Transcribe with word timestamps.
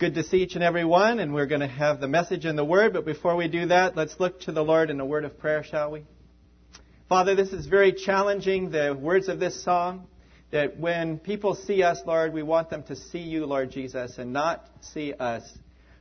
Good 0.00 0.14
to 0.14 0.22
see 0.22 0.38
each 0.38 0.54
and 0.54 0.64
every 0.64 0.86
one, 0.86 1.18
and 1.18 1.34
we're 1.34 1.44
going 1.44 1.60
to 1.60 1.68
have 1.68 2.00
the 2.00 2.08
message 2.08 2.46
and 2.46 2.56
the 2.56 2.64
word. 2.64 2.94
But 2.94 3.04
before 3.04 3.36
we 3.36 3.48
do 3.48 3.66
that, 3.66 3.98
let's 3.98 4.18
look 4.18 4.40
to 4.40 4.52
the 4.52 4.64
Lord 4.64 4.88
in 4.88 4.98
a 4.98 5.04
word 5.04 5.26
of 5.26 5.38
prayer, 5.38 5.62
shall 5.62 5.90
we? 5.90 6.04
Father, 7.06 7.34
this 7.34 7.52
is 7.52 7.66
very 7.66 7.92
challenging, 7.92 8.70
the 8.70 8.96
words 8.98 9.28
of 9.28 9.38
this 9.38 9.62
song, 9.62 10.06
that 10.52 10.78
when 10.78 11.18
people 11.18 11.54
see 11.54 11.82
us, 11.82 12.00
Lord, 12.06 12.32
we 12.32 12.42
want 12.42 12.70
them 12.70 12.82
to 12.84 12.96
see 12.96 13.18
you, 13.18 13.44
Lord 13.44 13.72
Jesus, 13.72 14.16
and 14.16 14.32
not 14.32 14.66
see 14.80 15.12
us. 15.12 15.42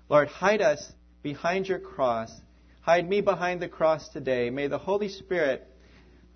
Lord, 0.07 0.29
hide 0.29 0.61
us 0.61 0.93
behind 1.21 1.67
your 1.67 1.79
cross. 1.79 2.31
Hide 2.79 3.09
me 3.09 3.19
behind 3.19 3.61
the 3.61 3.67
cross 3.67 4.07
today. 4.07 4.49
May 4.49 4.67
the 4.67 4.77
Holy 4.77 5.09
Spirit 5.09 5.67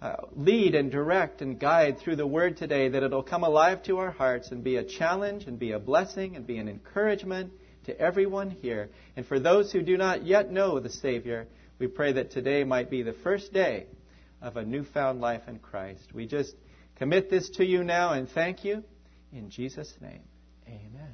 uh, 0.03 0.17
lead 0.35 0.75
and 0.75 0.91
direct 0.91 1.41
and 1.41 1.57
guide 1.57 1.97
through 1.97 2.17
the 2.17 2.27
word 2.27 2.57
today, 2.57 2.89
that 2.89 3.03
it'll 3.03 3.23
come 3.23 3.45
alive 3.45 3.81
to 3.83 3.99
our 3.99 4.11
hearts 4.11 4.51
and 4.51 4.61
be 4.61 4.75
a 4.75 4.83
challenge 4.83 5.45
and 5.45 5.57
be 5.57 5.71
a 5.71 5.79
blessing 5.79 6.35
and 6.35 6.45
be 6.45 6.57
an 6.57 6.67
encouragement 6.67 7.53
to 7.85 7.97
everyone 7.97 8.49
here. 8.49 8.89
And 9.15 9.25
for 9.25 9.39
those 9.39 9.71
who 9.71 9.81
do 9.81 9.95
not 9.95 10.25
yet 10.25 10.51
know 10.51 10.81
the 10.81 10.89
Savior, 10.89 11.47
we 11.79 11.87
pray 11.87 12.11
that 12.13 12.31
today 12.31 12.65
might 12.65 12.89
be 12.89 13.01
the 13.01 13.13
first 13.13 13.53
day 13.53 13.85
of 14.41 14.57
a 14.57 14.65
newfound 14.65 15.21
life 15.21 15.43
in 15.47 15.59
Christ. 15.59 16.13
We 16.13 16.27
just 16.27 16.53
commit 16.97 17.29
this 17.29 17.49
to 17.51 17.65
you 17.65 17.85
now 17.85 18.11
and 18.11 18.27
thank 18.27 18.65
you. 18.65 18.83
In 19.31 19.49
Jesus' 19.49 19.93
name, 20.01 20.23
amen. 20.67 21.13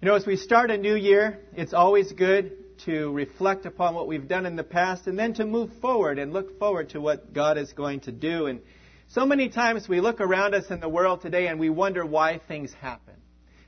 You 0.00 0.08
know, 0.08 0.16
as 0.16 0.26
we 0.26 0.36
start 0.36 0.72
a 0.72 0.76
new 0.76 0.96
year, 0.96 1.38
it's 1.54 1.72
always 1.72 2.10
good 2.10 2.61
to 2.84 3.12
reflect 3.12 3.66
upon 3.66 3.94
what 3.94 4.06
we've 4.06 4.28
done 4.28 4.46
in 4.46 4.56
the 4.56 4.64
past 4.64 5.06
and 5.06 5.18
then 5.18 5.34
to 5.34 5.44
move 5.44 5.70
forward 5.80 6.18
and 6.18 6.32
look 6.32 6.58
forward 6.58 6.90
to 6.90 7.00
what 7.00 7.32
God 7.32 7.58
is 7.58 7.72
going 7.72 8.00
to 8.00 8.12
do. 8.12 8.46
And 8.46 8.60
so 9.08 9.26
many 9.26 9.48
times 9.48 9.88
we 9.88 10.00
look 10.00 10.20
around 10.20 10.54
us 10.54 10.70
in 10.70 10.80
the 10.80 10.88
world 10.88 11.22
today 11.22 11.48
and 11.48 11.60
we 11.60 11.70
wonder 11.70 12.04
why 12.04 12.40
things 12.48 12.72
happen. 12.80 13.14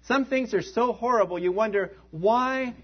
Some 0.07 0.27
things 0.27 0.53
are 0.53 0.63
so 0.63 0.93
horrible, 0.93 1.39
you 1.39 1.53
wonder, 1.53 1.93
why 2.11 2.75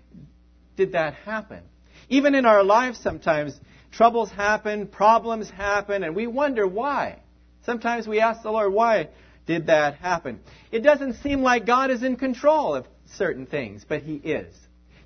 did 0.77 0.93
that 0.93 1.15
happen? 1.15 1.63
Even 2.09 2.35
in 2.35 2.47
our 2.47 2.65
lives, 2.65 2.99
sometimes 2.99 3.59
troubles 3.93 4.31
happen, 4.31 4.87
problems 4.87 5.51
happen, 5.51 6.03
and 6.03 6.17
we 6.17 6.27
wonder 6.27 6.67
why. 6.67 7.21
Sometimes 7.67 8.07
we 8.09 8.21
ask 8.21 8.43
the 8.43 8.51
Lord, 8.51 8.73
why 8.73 9.11
did 9.47 9.67
that 9.67 9.97
happen? 9.97 10.41
It 10.73 10.81
doesn't 10.81 11.15
seem 11.15 11.43
like 11.43 11.67
God 11.67 11.91
is 11.91 12.03
in 12.03 12.17
control 12.17 12.75
of 12.75 12.87
certain 13.17 13.47
things, 13.47 13.85
but 13.87 14.03
He 14.03 14.15
is. 14.15 14.55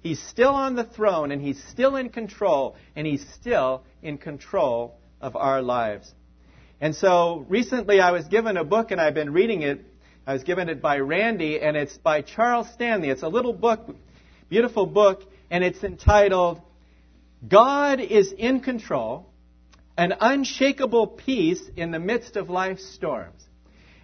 He's 0.05 0.20
still 0.20 0.55
on 0.55 0.77
the 0.77 0.84
throne 0.84 1.33
and 1.33 1.41
he's 1.41 1.60
still 1.70 1.97
in 1.97 2.10
control 2.10 2.77
and 2.94 3.06
he's 3.06 3.27
still 3.41 3.84
in 4.02 4.19
control 4.19 4.98
of 5.19 5.34
our 5.34 5.62
lives. 5.62 6.12
And 6.78 6.94
so 6.94 7.47
recently 7.48 8.00
I 8.00 8.10
was 8.10 8.27
given 8.27 8.58
a 8.58 8.64
book 8.64 8.91
and 8.91 9.00
I've 9.00 9.14
been 9.14 9.32
reading 9.32 9.62
it. 9.62 9.80
I 10.27 10.34
was 10.34 10.44
given 10.44 10.69
it 10.69 10.82
by 10.82 10.98
Randy 10.98 11.58
and 11.58 11.75
it's 11.75 11.97
by 11.97 12.20
Charles 12.20 12.69
Stanley. 12.75 13.08
It's 13.08 13.22
a 13.22 13.28
little 13.28 13.55
book, 13.55 13.97
beautiful 14.50 14.84
book, 14.84 15.22
and 15.50 15.64
it's 15.64 15.82
entitled 15.82 16.60
God 17.48 17.98
is 17.98 18.30
in 18.30 18.60
Control, 18.60 19.27
an 19.97 20.12
unshakable 20.20 21.06
peace 21.06 21.62
in 21.77 21.92
the 21.92 21.98
midst 21.98 22.36
of 22.36 22.50
life's 22.50 22.84
storms. 22.94 23.42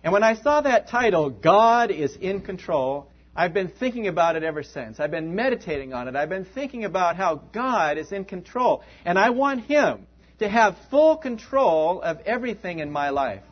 And 0.02 0.14
when 0.14 0.22
I 0.22 0.34
saw 0.34 0.62
that 0.62 0.88
title, 0.88 1.28
God 1.28 1.90
is 1.90 2.16
in 2.16 2.40
Control, 2.40 3.10
I've 3.40 3.54
been 3.54 3.68
thinking 3.68 4.06
about 4.06 4.36
it 4.36 4.42
ever 4.42 4.62
since. 4.62 5.00
I've 5.00 5.10
been 5.10 5.34
meditating 5.34 5.94
on 5.94 6.08
it. 6.08 6.14
I've 6.14 6.28
been 6.28 6.44
thinking 6.44 6.84
about 6.84 7.16
how 7.16 7.36
God 7.36 7.96
is 7.96 8.12
in 8.12 8.26
control. 8.26 8.82
And 9.02 9.18
I 9.18 9.30
want 9.30 9.64
Him 9.64 10.06
to 10.40 10.46
have 10.46 10.76
full 10.90 11.16
control 11.16 12.02
of 12.02 12.20
everything 12.26 12.80
in 12.80 12.90
my 12.92 13.08
life. 13.08 13.42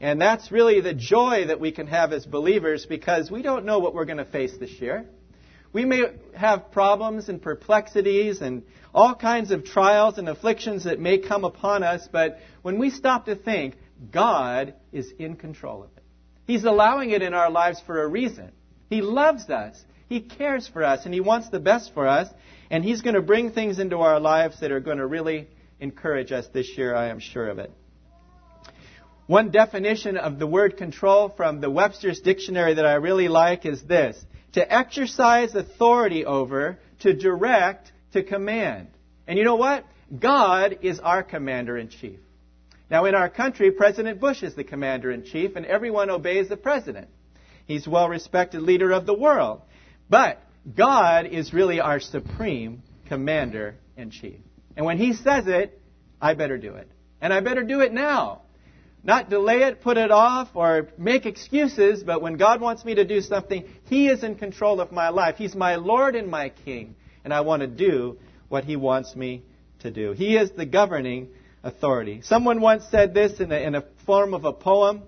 And 0.00 0.18
that's 0.18 0.50
really 0.50 0.80
the 0.80 0.94
joy 0.94 1.48
that 1.48 1.60
we 1.60 1.72
can 1.72 1.88
have 1.88 2.14
as 2.14 2.24
believers 2.24 2.86
because 2.86 3.30
we 3.30 3.42
don't 3.42 3.66
know 3.66 3.80
what 3.80 3.92
we're 3.92 4.06
going 4.06 4.16
to 4.16 4.24
face 4.24 4.56
this 4.58 4.80
year. 4.80 5.04
We 5.74 5.84
may 5.84 6.04
have 6.34 6.72
problems 6.72 7.28
and 7.28 7.42
perplexities 7.42 8.40
and 8.40 8.62
all 8.94 9.14
kinds 9.14 9.50
of 9.50 9.66
trials 9.66 10.16
and 10.16 10.26
afflictions 10.26 10.84
that 10.84 10.98
may 10.98 11.18
come 11.18 11.44
upon 11.44 11.82
us, 11.82 12.08
but 12.10 12.38
when 12.62 12.78
we 12.78 12.88
stop 12.88 13.26
to 13.26 13.36
think, 13.36 13.74
God 14.10 14.72
is 14.90 15.12
in 15.18 15.36
control 15.36 15.82
of 15.82 15.90
it. 15.98 16.02
He's 16.46 16.64
allowing 16.64 17.10
it 17.10 17.20
in 17.20 17.34
our 17.34 17.50
lives 17.50 17.78
for 17.86 18.02
a 18.02 18.08
reason. 18.08 18.52
He 18.92 19.00
loves 19.00 19.48
us. 19.48 19.82
He 20.08 20.20
cares 20.20 20.68
for 20.68 20.84
us, 20.84 21.06
and 21.06 21.14
He 21.14 21.20
wants 21.20 21.48
the 21.48 21.60
best 21.60 21.94
for 21.94 22.06
us. 22.06 22.28
And 22.70 22.84
He's 22.84 23.00
going 23.00 23.14
to 23.14 23.22
bring 23.22 23.52
things 23.52 23.78
into 23.78 23.98
our 23.98 24.20
lives 24.20 24.60
that 24.60 24.70
are 24.70 24.80
going 24.80 24.98
to 24.98 25.06
really 25.06 25.48
encourage 25.80 26.30
us 26.30 26.46
this 26.52 26.76
year, 26.76 26.94
I 26.94 27.08
am 27.08 27.18
sure 27.18 27.48
of 27.48 27.58
it. 27.58 27.72
One 29.26 29.50
definition 29.50 30.16
of 30.18 30.38
the 30.38 30.46
word 30.46 30.76
control 30.76 31.30
from 31.30 31.60
the 31.60 31.70
Webster's 31.70 32.20
Dictionary 32.20 32.74
that 32.74 32.84
I 32.84 32.94
really 32.94 33.28
like 33.28 33.64
is 33.64 33.82
this 33.82 34.22
to 34.52 34.72
exercise 34.72 35.54
authority 35.54 36.26
over, 36.26 36.78
to 37.00 37.14
direct, 37.14 37.90
to 38.12 38.22
command. 38.22 38.88
And 39.26 39.38
you 39.38 39.44
know 39.44 39.56
what? 39.56 39.86
God 40.18 40.80
is 40.82 41.00
our 41.00 41.22
commander 41.22 41.78
in 41.78 41.88
chief. 41.88 42.18
Now, 42.90 43.06
in 43.06 43.14
our 43.14 43.30
country, 43.30 43.70
President 43.70 44.20
Bush 44.20 44.42
is 44.42 44.54
the 44.54 44.64
commander 44.64 45.10
in 45.10 45.24
chief, 45.24 45.56
and 45.56 45.64
everyone 45.64 46.10
obeys 46.10 46.50
the 46.50 46.58
president. 46.58 47.08
He's 47.66 47.86
well 47.86 48.08
respected 48.08 48.62
leader 48.62 48.92
of 48.92 49.06
the 49.06 49.14
world. 49.14 49.62
But 50.08 50.42
God 50.76 51.26
is 51.26 51.52
really 51.52 51.80
our 51.80 52.00
supreme 52.00 52.82
commander 53.06 53.76
in 53.96 54.10
chief. 54.10 54.40
And 54.76 54.86
when 54.86 54.98
he 54.98 55.14
says 55.14 55.46
it, 55.46 55.80
I 56.20 56.34
better 56.34 56.58
do 56.58 56.74
it. 56.74 56.88
And 57.20 57.32
I 57.32 57.40
better 57.40 57.62
do 57.62 57.80
it 57.80 57.92
now. 57.92 58.42
Not 59.04 59.30
delay 59.30 59.62
it, 59.62 59.80
put 59.80 59.96
it 59.96 60.12
off, 60.12 60.50
or 60.54 60.88
make 60.96 61.26
excuses, 61.26 62.04
but 62.04 62.22
when 62.22 62.36
God 62.36 62.60
wants 62.60 62.84
me 62.84 62.94
to 62.94 63.04
do 63.04 63.20
something, 63.20 63.64
He 63.88 64.08
is 64.08 64.22
in 64.22 64.36
control 64.36 64.80
of 64.80 64.92
my 64.92 65.08
life. 65.08 65.36
He's 65.36 65.56
my 65.56 65.74
Lord 65.74 66.14
and 66.14 66.28
my 66.28 66.50
King, 66.50 66.94
and 67.24 67.34
I 67.34 67.40
want 67.40 67.62
to 67.62 67.66
do 67.66 68.18
what 68.48 68.62
He 68.64 68.76
wants 68.76 69.16
me 69.16 69.42
to 69.80 69.90
do. 69.90 70.12
He 70.12 70.36
is 70.36 70.52
the 70.52 70.66
governing 70.66 71.30
authority. 71.64 72.20
Someone 72.22 72.60
once 72.60 72.84
said 72.92 73.12
this 73.12 73.40
in 73.40 73.50
a, 73.50 73.56
in 73.56 73.74
a 73.74 73.84
form 74.06 74.34
of 74.34 74.44
a 74.44 74.52
poem 74.52 75.02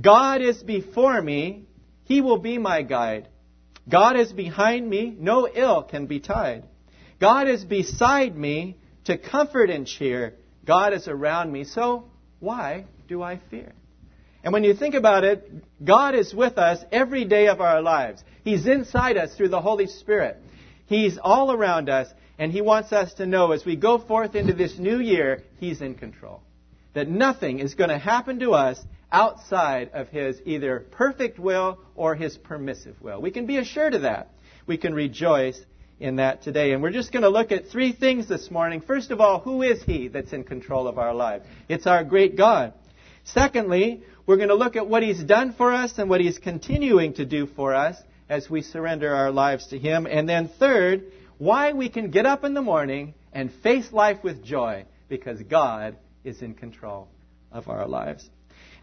God 0.00 0.40
is 0.40 0.62
before 0.62 1.20
me, 1.20 1.66
he 2.04 2.20
will 2.20 2.38
be 2.38 2.58
my 2.58 2.82
guide. 2.82 3.28
God 3.88 4.16
is 4.16 4.32
behind 4.32 4.88
me, 4.88 5.14
no 5.18 5.48
ill 5.48 5.82
can 5.82 6.06
betide. 6.06 6.64
God 7.20 7.48
is 7.48 7.64
beside 7.64 8.36
me 8.36 8.76
to 9.04 9.18
comfort 9.18 9.70
and 9.70 9.86
cheer. 9.86 10.34
God 10.64 10.94
is 10.94 11.08
around 11.08 11.52
me, 11.52 11.64
so 11.64 12.08
why 12.40 12.86
do 13.08 13.22
I 13.22 13.40
fear? 13.50 13.72
And 14.42 14.52
when 14.52 14.64
you 14.64 14.74
think 14.74 14.94
about 14.94 15.24
it, 15.24 15.50
God 15.82 16.14
is 16.14 16.34
with 16.34 16.58
us 16.58 16.84
every 16.92 17.24
day 17.24 17.48
of 17.48 17.60
our 17.60 17.80
lives. 17.80 18.22
He's 18.42 18.66
inside 18.66 19.16
us 19.16 19.34
through 19.34 19.48
the 19.48 19.60
Holy 19.60 19.86
Spirit. 19.86 20.36
He's 20.86 21.18
all 21.18 21.50
around 21.50 21.88
us, 21.88 22.08
and 22.38 22.52
He 22.52 22.60
wants 22.60 22.92
us 22.92 23.14
to 23.14 23.26
know 23.26 23.52
as 23.52 23.64
we 23.64 23.76
go 23.76 23.98
forth 23.98 24.34
into 24.34 24.52
this 24.52 24.78
new 24.78 25.00
year, 25.00 25.42
He's 25.58 25.80
in 25.80 25.94
control. 25.94 26.42
That 26.92 27.08
nothing 27.08 27.58
is 27.58 27.74
going 27.74 27.90
to 27.90 27.98
happen 27.98 28.38
to 28.40 28.52
us 28.52 28.78
outside 29.14 29.92
of 29.94 30.08
His 30.08 30.40
either 30.44 30.80
perfect 30.90 31.38
will 31.38 31.78
or 31.94 32.16
His 32.16 32.36
permissive 32.36 33.00
will. 33.00 33.22
We 33.22 33.30
can 33.30 33.46
be 33.46 33.58
assured 33.58 33.94
of 33.94 34.02
that. 34.02 34.30
We 34.66 34.76
can 34.76 34.92
rejoice 34.92 35.58
in 36.00 36.16
that 36.16 36.42
today. 36.42 36.72
And 36.72 36.82
we're 36.82 36.90
just 36.90 37.12
going 37.12 37.22
to 37.22 37.28
look 37.28 37.52
at 37.52 37.68
three 37.68 37.92
things 37.92 38.28
this 38.28 38.50
morning. 38.50 38.80
First 38.80 39.12
of 39.12 39.20
all, 39.20 39.38
who 39.38 39.62
is 39.62 39.82
He 39.84 40.08
that's 40.08 40.32
in 40.32 40.42
control 40.42 40.88
of 40.88 40.98
our 40.98 41.14
life? 41.14 41.42
It's 41.68 41.86
our 41.86 42.02
great 42.02 42.36
God. 42.36 42.74
Secondly, 43.22 44.02
we're 44.26 44.36
going 44.36 44.48
to 44.48 44.56
look 44.56 44.74
at 44.74 44.88
what 44.88 45.04
He's 45.04 45.22
done 45.22 45.52
for 45.52 45.72
us 45.72 45.96
and 45.98 46.10
what 46.10 46.20
He's 46.20 46.38
continuing 46.38 47.14
to 47.14 47.24
do 47.24 47.46
for 47.46 47.72
us 47.72 47.96
as 48.28 48.50
we 48.50 48.62
surrender 48.62 49.14
our 49.14 49.30
lives 49.30 49.68
to 49.68 49.78
Him. 49.78 50.08
And 50.10 50.28
then 50.28 50.48
third, 50.48 51.04
why 51.38 51.72
we 51.72 51.88
can 51.88 52.10
get 52.10 52.26
up 52.26 52.42
in 52.42 52.52
the 52.52 52.62
morning 52.62 53.14
and 53.32 53.52
face 53.62 53.92
life 53.92 54.24
with 54.24 54.44
joy 54.44 54.86
because 55.08 55.40
God 55.42 55.96
is 56.24 56.42
in 56.42 56.54
control 56.54 57.08
of 57.52 57.68
our 57.68 57.86
lives. 57.86 58.28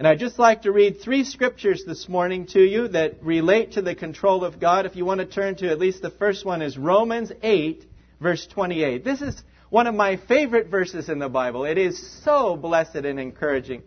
And 0.02 0.08
I'd 0.08 0.18
just 0.18 0.40
like 0.40 0.64
to 0.64 0.72
read 0.72 1.00
three 1.00 1.24
scriptures 1.24 1.84
this 1.86 2.10
morning 2.10 2.48
to 2.54 2.60
you 2.60 2.88
that 2.88 3.22
relate 3.22 3.74
to 3.74 3.84
the 3.84 3.94
control 3.94 4.44
of 4.44 4.60
God. 4.60 4.88
If 4.88 4.96
you 4.96 5.06
want 5.06 5.20
to 5.20 5.28
turn 5.28 5.58
to 5.58 5.70
at 5.70 5.78
least 5.78 6.02
the 6.02 6.10
first 6.10 6.44
one 6.44 6.64
is 6.64 6.76
Romans 6.76 7.32
8, 7.44 7.86
verse 8.20 8.48
28. 8.48 9.04
This 9.04 9.22
is 9.22 9.40
one 9.70 9.86
of 9.86 9.94
my 9.94 10.18
favorite 10.18 10.70
verses 10.70 11.08
in 11.08 11.20
the 11.20 11.30
Bible. 11.30 11.66
It 11.66 11.78
is 11.78 12.24
so 12.24 12.56
blessed 12.56 12.96
and 12.96 13.20
encouraging. 13.20 13.84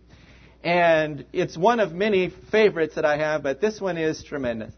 And 0.63 1.27
it's 1.33 1.57
one 1.57 1.81
of 1.81 1.91
many 1.91 2.29
favorites 2.29 2.95
that 2.95 3.05
I 3.05 3.17
have, 3.17 3.43
but 3.43 3.61
this 3.61 3.81
one 3.81 3.99
is 3.99 4.23
tremendous. 4.23 4.73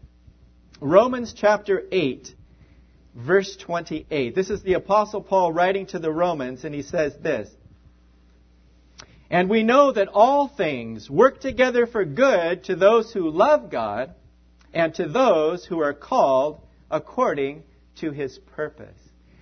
Romans 0.81 1.35
chapter 1.37 1.83
8, 1.91 2.33
verse 3.13 3.55
28. 3.57 4.33
This 4.33 4.49
is 4.49 4.63
the 4.63 4.73
Apostle 4.73 5.21
Paul 5.21 5.53
writing 5.53 5.85
to 5.85 5.99
the 5.99 6.11
Romans, 6.11 6.63
and 6.63 6.73
he 6.73 6.81
says 6.81 7.13
this 7.21 7.47
and 9.29 9.49
we 9.49 9.63
know 9.63 9.91
that 9.91 10.07
all 10.07 10.47
things 10.47 11.09
work 11.09 11.41
together 11.41 11.85
for 11.85 12.05
good 12.05 12.63
to 12.65 12.75
those 12.75 13.11
who 13.11 13.29
love 13.29 13.69
God 13.69 14.13
and 14.73 14.93
to 14.95 15.07
those 15.07 15.65
who 15.65 15.79
are 15.79 15.93
called 15.93 16.61
according 16.89 17.63
to 17.99 18.11
his 18.11 18.37
purpose. 18.55 18.97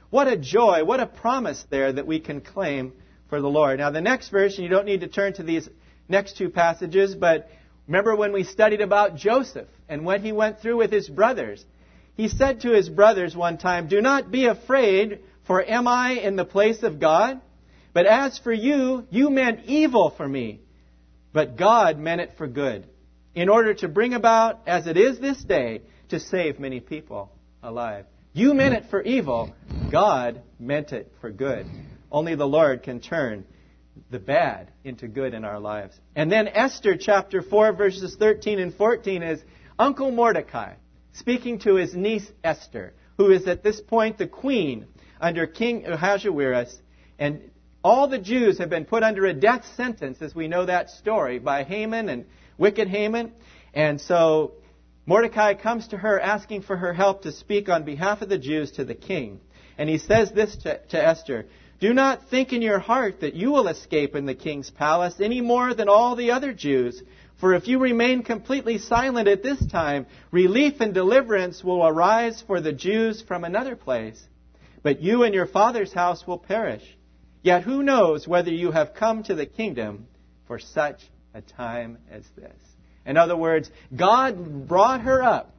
What 0.10 0.28
a 0.28 0.38
joy, 0.38 0.84
what 0.86 1.00
a 1.00 1.06
promise 1.06 1.64
there 1.70 1.92
that 1.92 2.08
we 2.08 2.20
can 2.20 2.42
claim 2.42 2.94
for 3.30 3.42
the 3.42 3.50
Lord. 3.50 3.80
Now, 3.80 3.92
the 3.92 4.02
next 4.02 4.30
verse, 4.30 4.58
you 4.58 4.70
don't 4.70 4.86
need 4.86 5.02
to 5.02 5.08
turn 5.08 5.34
to 5.34 5.44
these 5.44 5.68
next 6.08 6.38
two 6.38 6.50
passages, 6.50 7.16
but 7.16 7.50
remember 7.88 8.16
when 8.16 8.32
we 8.32 8.44
studied 8.44 8.82
about 8.82 9.16
Joseph 9.16 9.68
and 9.90 10.06
what 10.06 10.22
he 10.22 10.32
went 10.32 10.60
through 10.60 10.78
with 10.78 10.92
his 10.92 11.10
brothers. 11.10 11.64
He 12.16 12.30
said 12.30 12.62
to 12.62 12.72
his 12.72 12.88
brothers 12.88 13.36
one 13.36 13.58
time, 13.58 13.88
Do 13.88 14.02
not 14.02 14.32
be 14.32 14.46
afraid, 14.46 15.20
for 15.46 15.64
am 15.64 15.88
I 15.88 16.14
in 16.14 16.36
the 16.36 16.46
place 16.46 16.82
of 16.82 17.00
God? 17.00 17.42
But 17.96 18.08
as 18.08 18.38
for 18.38 18.52
you, 18.52 19.08
you 19.10 19.30
meant 19.30 19.68
evil 19.68 20.10
for 20.10 20.28
me, 20.28 20.60
but 21.32 21.56
God 21.56 21.98
meant 21.98 22.20
it 22.20 22.34
for 22.38 22.46
good, 22.46 22.86
in 23.34 23.48
order 23.48 23.74
to 23.76 23.88
bring 23.88 24.14
about, 24.14 24.60
as 24.68 24.86
it 24.86 24.98
is 24.98 25.18
this 25.18 25.42
day, 25.42 25.82
to 26.10 26.20
save 26.20 26.60
many 26.60 26.82
people 26.82 27.32
alive. 27.64 28.06
You 28.34 28.54
meant 28.54 28.74
it 28.74 28.88
for 28.90 29.02
evil, 29.02 29.56
God 29.90 30.42
meant 30.60 30.92
it 30.92 31.14
for 31.22 31.32
good. 31.32 31.68
Only 32.12 32.36
the 32.36 32.46
Lord 32.46 32.84
can 32.84 33.00
turn 33.00 33.46
the 34.12 34.20
bad 34.20 34.72
into 34.84 35.08
good 35.08 35.34
in 35.34 35.46
our 35.46 35.62
lives. 35.62 35.98
And 36.18 36.30
then 36.30 36.50
Esther 36.50 36.98
chapter 36.98 37.42
4 37.42 37.72
verses 37.72 38.18
13 38.20 38.60
and 38.60 38.74
14 38.74 39.24
is 39.24 39.42
Uncle 39.80 40.12
Mordecai 40.12 40.74
speaking 41.14 41.60
to 41.60 41.76
his 41.76 41.96
niece 41.96 42.30
Esther, 42.44 42.94
who 43.18 43.32
is 43.32 43.48
at 43.48 43.64
this 43.64 43.80
point 43.80 44.18
the 44.18 44.28
queen 44.28 44.86
under 45.22 45.48
King 45.48 45.86
Ahasuerus, 45.86 46.78
and 47.18 47.52
all 47.86 48.08
the 48.08 48.18
Jews 48.18 48.58
have 48.58 48.72
been 48.72 48.86
put 48.86 49.04
under 49.04 49.28
a 49.28 49.34
death 49.34 49.64
sentence, 49.78 50.18
as 50.20 50.34
we 50.34 50.48
know 50.48 50.66
that 50.66 50.90
story, 50.90 51.38
by 51.38 51.64
Haman 51.64 52.10
and 52.10 52.26
wicked 52.58 52.88
Haman. 52.88 53.32
And 53.76 54.02
so 54.02 54.54
Mordecai 55.06 55.54
comes 55.54 55.90
to 55.90 55.98
her 55.98 56.20
asking 56.20 56.64
for 56.64 56.76
her 56.76 56.94
help 56.94 57.22
to 57.22 57.32
speak 57.32 57.70
on 57.70 57.84
behalf 57.84 58.24
of 58.24 58.30
the 58.30 58.40
Jews 58.40 58.72
to 58.72 58.86
the 58.86 58.96
king. 58.96 59.40
And 59.78 59.88
he 59.88 60.00
says 60.00 60.32
this 60.32 60.56
to, 60.64 60.80
to 60.80 60.98
Esther 60.98 61.46
Do 61.80 61.94
not 61.94 62.28
think 62.32 62.54
in 62.54 62.64
your 62.64 62.80
heart 62.80 63.22
that 63.22 63.36
you 63.36 63.52
will 63.52 63.68
escape 63.68 64.16
in 64.16 64.26
the 64.26 64.34
king's 64.34 64.72
palace 64.72 65.20
any 65.20 65.42
more 65.42 65.76
than 65.76 65.88
all 65.88 66.16
the 66.16 66.32
other 66.32 66.54
Jews 66.54 67.04
for 67.40 67.54
if 67.54 67.68
you 67.68 67.78
remain 67.78 68.24
completely 68.24 68.80
silent 68.80 69.28
at 69.28 69.44
this 69.44 69.64
time, 69.68 70.08
relief 70.32 70.80
and 70.80 70.94
deliverance 70.94 71.64
will 71.64 71.86
arise 71.86 72.42
for 72.48 72.62
the 72.62 72.72
Jews 72.72 73.22
from 73.22 73.44
another 73.44 73.76
place. 73.76 74.20
But 74.82 75.02
you 75.02 75.24
and 75.24 75.36
your 75.36 75.46
father's 75.46 75.92
house 75.92 76.26
will 76.26 76.38
perish. 76.38 76.82
Yet 77.46 77.62
who 77.62 77.84
knows 77.84 78.28
whether 78.28 78.50
you 78.50 78.72
have 78.72 78.96
come 78.96 79.22
to 79.26 79.36
the 79.36 79.46
kingdom 79.46 80.08
for 80.48 80.58
such 80.58 81.00
a 81.32 81.42
time 81.42 82.00
as 82.10 82.24
this? 82.36 82.60
In 83.06 83.18
other 83.18 83.38
words, 83.38 83.70
God 83.96 84.68
brought 84.68 85.02
her 85.02 85.22
up, 85.22 85.54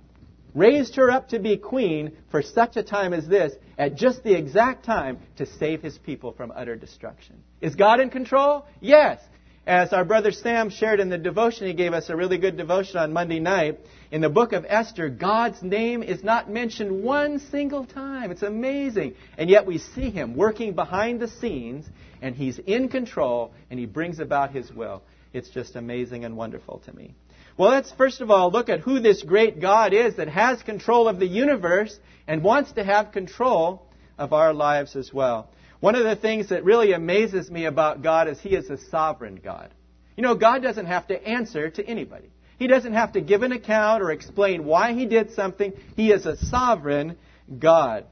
raised 0.52 0.96
her 0.96 1.12
up 1.12 1.28
to 1.28 1.38
be 1.38 1.56
queen 1.56 2.16
for 2.32 2.42
such 2.42 2.76
a 2.76 2.82
time 2.82 3.12
as 3.12 3.28
this, 3.28 3.52
at 3.78 3.94
just 3.94 4.24
the 4.24 4.34
exact 4.34 4.84
time 4.84 5.18
to 5.36 5.46
save 5.46 5.80
his 5.80 5.96
people 5.96 6.32
from 6.32 6.52
utter 6.56 6.74
destruction. 6.74 7.40
Is 7.60 7.76
God 7.76 8.00
in 8.00 8.10
control? 8.10 8.66
Yes. 8.80 9.20
As 9.66 9.92
our 9.92 10.04
brother 10.04 10.30
Sam 10.30 10.70
shared 10.70 11.00
in 11.00 11.08
the 11.08 11.18
devotion, 11.18 11.66
he 11.66 11.72
gave 11.72 11.92
us 11.92 12.08
a 12.08 12.14
really 12.14 12.38
good 12.38 12.56
devotion 12.56 12.98
on 12.98 13.12
Monday 13.12 13.40
night. 13.40 13.80
In 14.12 14.20
the 14.20 14.28
book 14.28 14.52
of 14.52 14.64
Esther, 14.68 15.08
God's 15.08 15.60
name 15.60 16.04
is 16.04 16.22
not 16.22 16.48
mentioned 16.48 17.02
one 17.02 17.40
single 17.40 17.84
time. 17.84 18.30
It's 18.30 18.44
amazing. 18.44 19.14
And 19.36 19.50
yet 19.50 19.66
we 19.66 19.78
see 19.78 20.10
him 20.10 20.36
working 20.36 20.74
behind 20.74 21.18
the 21.18 21.26
scenes, 21.26 21.84
and 22.22 22.36
he's 22.36 22.60
in 22.60 22.88
control, 22.88 23.52
and 23.68 23.80
he 23.80 23.86
brings 23.86 24.20
about 24.20 24.52
his 24.52 24.70
will. 24.70 25.02
It's 25.32 25.50
just 25.50 25.74
amazing 25.74 26.24
and 26.24 26.36
wonderful 26.36 26.80
to 26.86 26.92
me. 26.92 27.16
Well, 27.56 27.70
let's 27.70 27.90
first 27.90 28.20
of 28.20 28.30
all 28.30 28.52
look 28.52 28.68
at 28.68 28.80
who 28.80 29.00
this 29.00 29.24
great 29.24 29.60
God 29.60 29.92
is 29.92 30.14
that 30.14 30.28
has 30.28 30.62
control 30.62 31.08
of 31.08 31.18
the 31.18 31.26
universe 31.26 31.98
and 32.28 32.44
wants 32.44 32.70
to 32.74 32.84
have 32.84 33.10
control 33.10 33.85
of 34.18 34.32
our 34.32 34.52
lives 34.52 34.96
as 34.96 35.12
well. 35.12 35.50
One 35.80 35.94
of 35.94 36.04
the 36.04 36.16
things 36.16 36.48
that 36.48 36.64
really 36.64 36.92
amazes 36.92 37.50
me 37.50 37.66
about 37.66 38.02
God 38.02 38.28
is 38.28 38.40
He 38.40 38.54
is 38.54 38.70
a 38.70 38.78
sovereign 38.78 39.40
God. 39.42 39.70
You 40.16 40.22
know, 40.22 40.34
God 40.34 40.62
doesn't 40.62 40.86
have 40.86 41.08
to 41.08 41.26
answer 41.26 41.70
to 41.70 41.86
anybody. 41.86 42.30
He 42.58 42.66
doesn't 42.66 42.94
have 42.94 43.12
to 43.12 43.20
give 43.20 43.42
an 43.42 43.52
account 43.52 44.02
or 44.02 44.10
explain 44.10 44.64
why 44.64 44.94
He 44.94 45.06
did 45.06 45.34
something. 45.34 45.74
He 45.94 46.10
is 46.10 46.24
a 46.24 46.36
sovereign 46.36 47.16
God. 47.58 48.06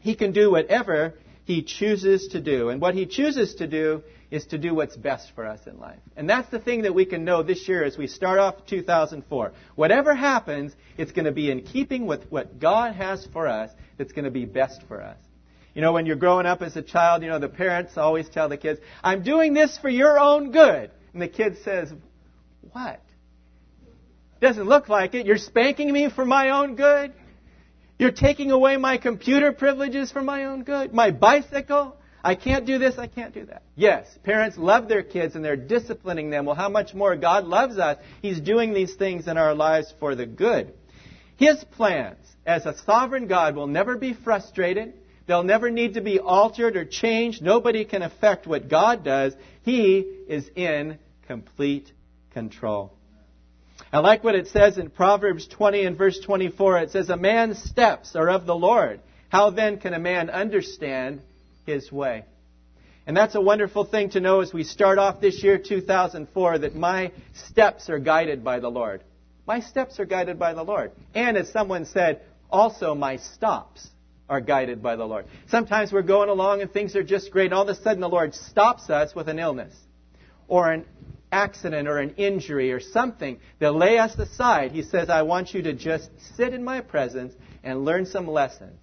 He 0.00 0.14
can 0.14 0.32
do 0.32 0.50
whatever 0.50 1.14
He 1.44 1.62
chooses 1.62 2.28
to 2.28 2.40
do. 2.40 2.68
And 2.68 2.80
what 2.80 2.94
He 2.94 3.06
chooses 3.06 3.54
to 3.56 3.66
do 3.66 4.02
is 4.30 4.46
to 4.46 4.58
do 4.58 4.74
what's 4.74 4.96
best 4.96 5.32
for 5.34 5.46
us 5.46 5.60
in 5.66 5.78
life. 5.78 5.98
And 6.16 6.28
that's 6.28 6.50
the 6.50 6.60
thing 6.60 6.82
that 6.82 6.94
we 6.94 7.06
can 7.06 7.24
know 7.24 7.42
this 7.42 7.66
year 7.66 7.82
as 7.82 7.96
we 7.96 8.06
start 8.06 8.38
off 8.38 8.66
2004. 8.66 9.52
Whatever 9.74 10.14
happens, 10.14 10.72
it's 10.98 11.12
going 11.12 11.24
to 11.24 11.32
be 11.32 11.50
in 11.50 11.62
keeping 11.62 12.06
with 12.06 12.30
what 12.30 12.60
God 12.60 12.94
has 12.94 13.26
for 13.32 13.48
us 13.48 13.70
that's 13.98 14.12
going 14.12 14.26
to 14.26 14.30
be 14.30 14.44
best 14.44 14.82
for 14.86 15.02
us. 15.02 15.18
You 15.74 15.82
know, 15.82 15.92
when 15.92 16.06
you're 16.06 16.16
growing 16.16 16.46
up 16.46 16.62
as 16.62 16.76
a 16.76 16.82
child, 16.82 17.22
you 17.22 17.28
know, 17.28 17.38
the 17.38 17.48
parents 17.48 17.96
always 17.96 18.28
tell 18.28 18.48
the 18.48 18.56
kids, 18.56 18.80
I'm 19.04 19.22
doing 19.22 19.54
this 19.54 19.78
for 19.78 19.88
your 19.88 20.18
own 20.18 20.50
good. 20.50 20.90
And 21.12 21.22
the 21.22 21.28
kid 21.28 21.58
says, 21.64 21.92
What? 22.72 23.00
Doesn't 24.40 24.64
look 24.64 24.88
like 24.88 25.14
it. 25.14 25.26
You're 25.26 25.38
spanking 25.38 25.92
me 25.92 26.08
for 26.10 26.24
my 26.24 26.50
own 26.50 26.74
good? 26.74 27.12
You're 27.98 28.10
taking 28.10 28.50
away 28.50 28.78
my 28.78 28.96
computer 28.96 29.52
privileges 29.52 30.10
for 30.10 30.22
my 30.22 30.46
own 30.46 30.64
good? 30.64 30.94
My 30.94 31.10
bicycle? 31.10 31.96
I 32.22 32.34
can't 32.34 32.66
do 32.66 32.78
this, 32.78 32.98
I 32.98 33.06
can't 33.06 33.32
do 33.32 33.46
that. 33.46 33.62
Yes, 33.76 34.06
parents 34.24 34.58
love 34.58 34.88
their 34.88 35.02
kids 35.02 35.34
and 35.34 35.44
they're 35.44 35.56
disciplining 35.56 36.30
them. 36.30 36.44
Well, 36.44 36.54
how 36.54 36.68
much 36.68 36.94
more 36.94 37.16
God 37.16 37.44
loves 37.44 37.78
us? 37.78 37.98
He's 38.20 38.40
doing 38.40 38.74
these 38.74 38.94
things 38.94 39.26
in 39.26 39.38
our 39.38 39.54
lives 39.54 39.92
for 39.98 40.14
the 40.14 40.26
good. 40.26 40.74
His 41.36 41.62
plans 41.64 42.18
as 42.44 42.66
a 42.66 42.76
sovereign 42.84 43.26
God 43.26 43.56
will 43.56 43.66
never 43.66 43.96
be 43.96 44.12
frustrated. 44.12 44.94
They'll 45.30 45.44
never 45.44 45.70
need 45.70 45.94
to 45.94 46.00
be 46.00 46.18
altered 46.18 46.74
or 46.74 46.84
changed. 46.84 47.40
Nobody 47.40 47.84
can 47.84 48.02
affect 48.02 48.48
what 48.48 48.68
God 48.68 49.04
does. 49.04 49.32
He 49.62 49.98
is 50.26 50.50
in 50.56 50.98
complete 51.28 51.92
control. 52.32 52.92
I 53.92 54.00
like 54.00 54.24
what 54.24 54.34
it 54.34 54.48
says 54.48 54.76
in 54.76 54.90
Proverbs 54.90 55.46
20 55.46 55.84
and 55.84 55.96
verse 55.96 56.18
24. 56.18 56.78
It 56.78 56.90
says, 56.90 57.10
A 57.10 57.16
man's 57.16 57.62
steps 57.62 58.16
are 58.16 58.28
of 58.28 58.44
the 58.44 58.56
Lord. 58.56 58.98
How 59.28 59.50
then 59.50 59.78
can 59.78 59.94
a 59.94 60.00
man 60.00 60.30
understand 60.30 61.20
his 61.64 61.92
way? 61.92 62.24
And 63.06 63.16
that's 63.16 63.36
a 63.36 63.40
wonderful 63.40 63.84
thing 63.84 64.10
to 64.10 64.20
know 64.20 64.40
as 64.40 64.52
we 64.52 64.64
start 64.64 64.98
off 64.98 65.20
this 65.20 65.44
year, 65.44 65.58
2004, 65.58 66.58
that 66.58 66.74
my 66.74 67.12
steps 67.46 67.88
are 67.88 68.00
guided 68.00 68.42
by 68.42 68.58
the 68.58 68.68
Lord. 68.68 69.04
My 69.46 69.60
steps 69.60 70.00
are 70.00 70.06
guided 70.06 70.40
by 70.40 70.54
the 70.54 70.64
Lord. 70.64 70.90
And 71.14 71.36
as 71.36 71.52
someone 71.52 71.84
said, 71.84 72.20
also 72.50 72.96
my 72.96 73.18
stops 73.18 73.90
are 74.30 74.40
guided 74.40 74.80
by 74.80 74.94
the 74.94 75.04
Lord. 75.04 75.26
Sometimes 75.48 75.92
we're 75.92 76.02
going 76.02 76.28
along 76.28 76.62
and 76.62 76.72
things 76.72 76.94
are 76.94 77.02
just 77.02 77.32
great, 77.32 77.46
and 77.46 77.54
all 77.54 77.68
of 77.68 77.68
a 77.68 77.74
sudden 77.74 78.00
the 78.00 78.08
Lord 78.08 78.32
stops 78.34 78.88
us 78.88 79.12
with 79.12 79.28
an 79.28 79.40
illness 79.40 79.74
or 80.46 80.70
an 80.70 80.86
accident 81.32 81.88
or 81.88 81.98
an 81.98 82.14
injury 82.16 82.72
or 82.72 82.78
something 82.80 83.40
that 83.58 83.74
lay 83.74 83.98
us 83.98 84.16
aside. 84.16 84.70
He 84.70 84.82
says, 84.82 85.10
I 85.10 85.22
want 85.22 85.52
you 85.52 85.62
to 85.62 85.72
just 85.72 86.08
sit 86.36 86.54
in 86.54 86.62
my 86.62 86.80
presence 86.80 87.34
and 87.64 87.84
learn 87.84 88.06
some 88.06 88.28
lessons. 88.28 88.78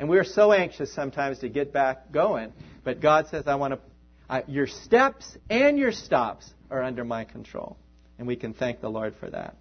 And 0.00 0.08
we're 0.08 0.24
so 0.24 0.52
anxious 0.52 0.92
sometimes 0.92 1.38
to 1.40 1.48
get 1.48 1.72
back 1.72 2.10
going, 2.12 2.52
but 2.84 3.00
God 3.00 3.28
says, 3.28 3.44
I 3.46 3.54
want 3.54 3.74
to, 3.74 3.80
I, 4.28 4.42
your 4.48 4.66
steps 4.66 5.36
and 5.48 5.78
your 5.78 5.92
stops 5.92 6.52
are 6.70 6.82
under 6.82 7.04
my 7.04 7.24
control. 7.24 7.76
And 8.18 8.26
we 8.26 8.34
can 8.34 8.52
thank 8.52 8.80
the 8.80 8.90
Lord 8.90 9.14
for 9.20 9.30
that. 9.30 9.56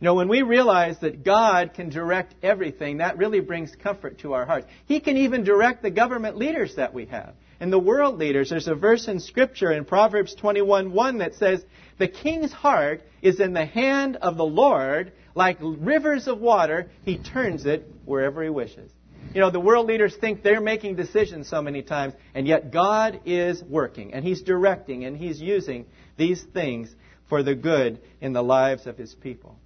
You 0.00 0.06
know, 0.06 0.14
when 0.14 0.28
we 0.28 0.40
realize 0.40 0.98
that 1.00 1.24
God 1.24 1.74
can 1.74 1.90
direct 1.90 2.34
everything, 2.42 2.98
that 2.98 3.18
really 3.18 3.40
brings 3.40 3.76
comfort 3.76 4.20
to 4.20 4.32
our 4.32 4.46
hearts. 4.46 4.66
He 4.86 4.98
can 4.98 5.18
even 5.18 5.44
direct 5.44 5.82
the 5.82 5.90
government 5.90 6.38
leaders 6.38 6.76
that 6.76 6.94
we 6.94 7.04
have 7.06 7.34
and 7.60 7.70
the 7.70 7.78
world 7.78 8.16
leaders. 8.16 8.48
There's 8.48 8.66
a 8.66 8.74
verse 8.74 9.08
in 9.08 9.20
Scripture 9.20 9.70
in 9.70 9.84
Proverbs 9.84 10.34
21:1 10.34 11.18
that 11.18 11.34
says, 11.34 11.62
"The 11.98 12.08
king's 12.08 12.50
heart 12.50 13.02
is 13.20 13.40
in 13.40 13.52
the 13.52 13.66
hand 13.66 14.16
of 14.16 14.38
the 14.38 14.46
Lord, 14.46 15.12
like 15.34 15.58
rivers 15.60 16.28
of 16.28 16.40
water. 16.40 16.90
He 17.04 17.18
turns 17.18 17.66
it 17.66 17.86
wherever 18.06 18.42
he 18.42 18.48
wishes." 18.48 18.90
You 19.34 19.42
know, 19.42 19.50
the 19.50 19.60
world 19.60 19.86
leaders 19.86 20.16
think 20.16 20.42
they're 20.42 20.62
making 20.62 20.96
decisions 20.96 21.46
so 21.46 21.60
many 21.60 21.82
times, 21.82 22.14
and 22.34 22.48
yet 22.48 22.72
God 22.72 23.20
is 23.26 23.62
working, 23.62 24.14
and 24.14 24.24
He's 24.24 24.40
directing, 24.40 25.04
and 25.04 25.14
He's 25.14 25.42
using 25.42 25.84
these 26.16 26.42
things 26.42 26.96
for 27.28 27.42
the 27.42 27.54
good 27.54 28.00
in 28.22 28.32
the 28.32 28.42
lives 28.42 28.86
of 28.86 28.96
His 28.96 29.14
people. 29.14 29.59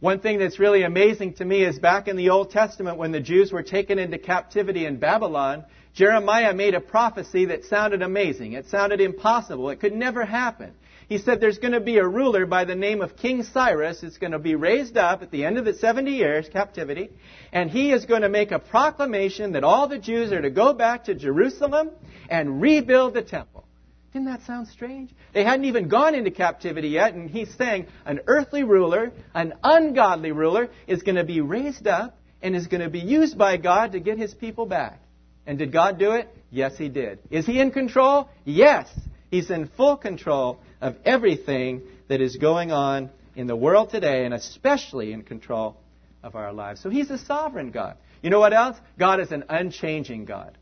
One 0.00 0.20
thing 0.20 0.38
that's 0.38 0.60
really 0.60 0.84
amazing 0.84 1.34
to 1.34 1.44
me 1.44 1.64
is 1.64 1.80
back 1.80 2.06
in 2.06 2.14
the 2.14 2.30
Old 2.30 2.52
Testament 2.52 2.98
when 2.98 3.10
the 3.10 3.18
Jews 3.18 3.50
were 3.50 3.64
taken 3.64 3.98
into 3.98 4.16
captivity 4.16 4.86
in 4.86 4.98
Babylon, 4.98 5.64
Jeremiah 5.92 6.54
made 6.54 6.74
a 6.74 6.80
prophecy 6.80 7.46
that 7.46 7.64
sounded 7.64 8.02
amazing. 8.02 8.52
It 8.52 8.68
sounded 8.68 9.00
impossible. 9.00 9.70
It 9.70 9.80
could 9.80 9.94
never 9.94 10.24
happen. 10.24 10.74
He 11.08 11.18
said 11.18 11.40
there's 11.40 11.58
going 11.58 11.72
to 11.72 11.80
be 11.80 11.98
a 11.98 12.06
ruler 12.06 12.46
by 12.46 12.64
the 12.64 12.76
name 12.76 13.00
of 13.00 13.16
King 13.16 13.42
Cyrus. 13.42 14.04
It's 14.04 14.18
going 14.18 14.32
to 14.32 14.38
be 14.38 14.54
raised 14.54 14.96
up 14.96 15.22
at 15.22 15.32
the 15.32 15.44
end 15.44 15.58
of 15.58 15.64
the 15.64 15.74
70 15.74 16.12
years 16.12 16.48
captivity, 16.48 17.10
and 17.50 17.68
he 17.68 17.90
is 17.90 18.04
going 18.04 18.22
to 18.22 18.28
make 18.28 18.52
a 18.52 18.60
proclamation 18.60 19.52
that 19.52 19.64
all 19.64 19.88
the 19.88 19.98
Jews 19.98 20.30
are 20.30 20.42
to 20.42 20.50
go 20.50 20.74
back 20.74 21.04
to 21.04 21.14
Jerusalem 21.16 21.90
and 22.30 22.60
rebuild 22.60 23.14
the 23.14 23.22
temple. 23.22 23.64
Didn't 24.12 24.26
that 24.26 24.42
sound 24.42 24.68
strange? 24.68 25.10
They 25.34 25.44
hadn't 25.44 25.66
even 25.66 25.88
gone 25.88 26.14
into 26.14 26.30
captivity 26.30 26.88
yet, 26.88 27.14
and 27.14 27.28
he's 27.28 27.52
saying 27.54 27.86
an 28.06 28.20
earthly 28.26 28.64
ruler, 28.64 29.12
an 29.34 29.54
ungodly 29.62 30.32
ruler, 30.32 30.68
is 30.86 31.02
going 31.02 31.16
to 31.16 31.24
be 31.24 31.40
raised 31.40 31.86
up 31.86 32.18
and 32.40 32.56
is 32.56 32.66
going 32.66 32.80
to 32.80 32.88
be 32.88 33.00
used 33.00 33.36
by 33.36 33.56
God 33.58 33.92
to 33.92 34.00
get 34.00 34.18
his 34.18 34.32
people 34.32 34.66
back. 34.66 35.00
And 35.46 35.58
did 35.58 35.72
God 35.72 35.98
do 35.98 36.12
it? 36.12 36.28
Yes, 36.50 36.76
he 36.78 36.88
did. 36.88 37.18
Is 37.30 37.46
he 37.46 37.60
in 37.60 37.70
control? 37.70 38.28
Yes. 38.44 38.88
He's 39.30 39.50
in 39.50 39.68
full 39.76 39.96
control 39.96 40.60
of 40.80 40.96
everything 41.04 41.82
that 42.08 42.20
is 42.20 42.36
going 42.36 42.72
on 42.72 43.10
in 43.36 43.46
the 43.46 43.56
world 43.56 43.90
today 43.90 44.24
and 44.24 44.34
especially 44.34 45.12
in 45.12 45.22
control 45.22 45.76
of 46.22 46.34
our 46.34 46.52
lives. 46.52 46.82
So 46.82 46.90
He's 46.90 47.10
a 47.10 47.18
sovereign 47.18 47.70
God. 47.70 47.96
You 48.22 48.30
know 48.30 48.40
what 48.40 48.52
else? 48.52 48.76
God 48.98 49.20
is 49.20 49.30
an 49.30 49.44
unchanging 49.48 50.24
God. 50.24 50.57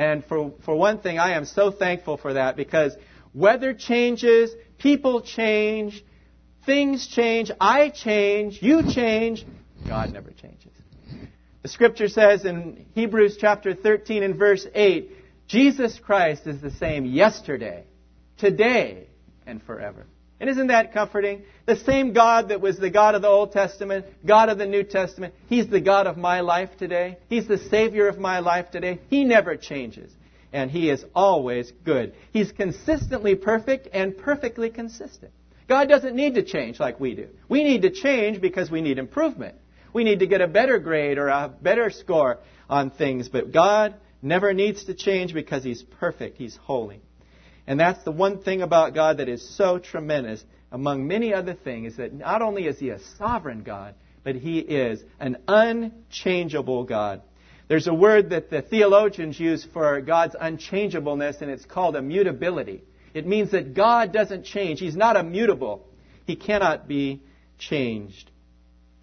And 0.00 0.24
for, 0.24 0.54
for 0.64 0.74
one 0.74 1.00
thing, 1.00 1.18
I 1.18 1.32
am 1.32 1.44
so 1.44 1.70
thankful 1.70 2.16
for 2.16 2.32
that 2.32 2.56
because 2.56 2.96
weather 3.34 3.74
changes, 3.74 4.50
people 4.78 5.20
change, 5.20 6.02
things 6.64 7.06
change, 7.06 7.50
I 7.60 7.90
change, 7.90 8.62
you 8.62 8.90
change, 8.90 9.44
God 9.86 10.10
never 10.10 10.30
changes. 10.30 10.72
The 11.60 11.68
scripture 11.68 12.08
says 12.08 12.46
in 12.46 12.86
Hebrews 12.94 13.36
chapter 13.38 13.74
13 13.74 14.22
and 14.22 14.36
verse 14.36 14.66
8, 14.74 15.12
Jesus 15.48 15.98
Christ 15.98 16.46
is 16.46 16.62
the 16.62 16.70
same 16.70 17.04
yesterday, 17.04 17.84
today, 18.38 19.06
and 19.44 19.62
forever. 19.62 20.06
And 20.40 20.48
isn't 20.48 20.68
that 20.68 20.94
comforting? 20.94 21.42
The 21.66 21.76
same 21.76 22.14
God 22.14 22.48
that 22.48 22.62
was 22.62 22.78
the 22.78 22.88
God 22.88 23.14
of 23.14 23.20
the 23.20 23.28
Old 23.28 23.52
Testament, 23.52 24.06
God 24.24 24.48
of 24.48 24.56
the 24.56 24.66
New 24.66 24.82
Testament, 24.82 25.34
He's 25.48 25.68
the 25.68 25.82
God 25.82 26.06
of 26.06 26.16
my 26.16 26.40
life 26.40 26.70
today. 26.78 27.18
He's 27.28 27.46
the 27.46 27.58
Savior 27.58 28.08
of 28.08 28.18
my 28.18 28.38
life 28.38 28.70
today. 28.70 29.00
He 29.10 29.24
never 29.24 29.56
changes. 29.56 30.10
And 30.50 30.70
He 30.70 30.88
is 30.88 31.04
always 31.14 31.70
good. 31.84 32.14
He's 32.32 32.52
consistently 32.52 33.34
perfect 33.34 33.88
and 33.92 34.16
perfectly 34.16 34.70
consistent. 34.70 35.30
God 35.68 35.88
doesn't 35.88 36.16
need 36.16 36.34
to 36.34 36.42
change 36.42 36.80
like 36.80 36.98
we 36.98 37.14
do. 37.14 37.28
We 37.48 37.62
need 37.62 37.82
to 37.82 37.90
change 37.90 38.40
because 38.40 38.70
we 38.70 38.80
need 38.80 38.98
improvement. 38.98 39.56
We 39.92 40.04
need 40.04 40.20
to 40.20 40.26
get 40.26 40.40
a 40.40 40.48
better 40.48 40.78
grade 40.78 41.18
or 41.18 41.28
a 41.28 41.48
better 41.48 41.90
score 41.90 42.38
on 42.68 42.90
things. 42.90 43.28
But 43.28 43.52
God 43.52 43.94
never 44.22 44.54
needs 44.54 44.84
to 44.84 44.94
change 44.94 45.34
because 45.34 45.62
He's 45.62 45.82
perfect. 45.82 46.38
He's 46.38 46.56
holy. 46.56 47.02
And 47.66 47.78
that's 47.78 48.02
the 48.04 48.10
one 48.10 48.42
thing 48.42 48.62
about 48.62 48.94
God 48.94 49.18
that 49.18 49.28
is 49.28 49.56
so 49.56 49.78
tremendous, 49.78 50.44
among 50.72 51.06
many 51.06 51.32
other 51.34 51.54
things, 51.54 51.92
is 51.92 51.98
that 51.98 52.12
not 52.12 52.42
only 52.42 52.66
is 52.66 52.78
He 52.78 52.90
a 52.90 52.98
sovereign 53.18 53.62
God, 53.62 53.94
but 54.24 54.34
He 54.34 54.58
is 54.58 55.02
an 55.18 55.38
unchangeable 55.46 56.84
God. 56.84 57.22
There's 57.68 57.86
a 57.86 57.94
word 57.94 58.30
that 58.30 58.50
the 58.50 58.62
theologians 58.62 59.38
use 59.38 59.64
for 59.72 60.00
God's 60.00 60.34
unchangeableness, 60.38 61.36
and 61.40 61.50
it's 61.50 61.64
called 61.64 61.94
immutability. 61.94 62.82
It 63.14 63.26
means 63.26 63.52
that 63.52 63.74
God 63.74 64.12
doesn't 64.12 64.44
change. 64.44 64.80
He's 64.80 64.96
not 64.96 65.16
immutable. 65.16 65.86
He 66.26 66.36
cannot 66.36 66.88
be 66.88 67.22
changed. 67.58 68.30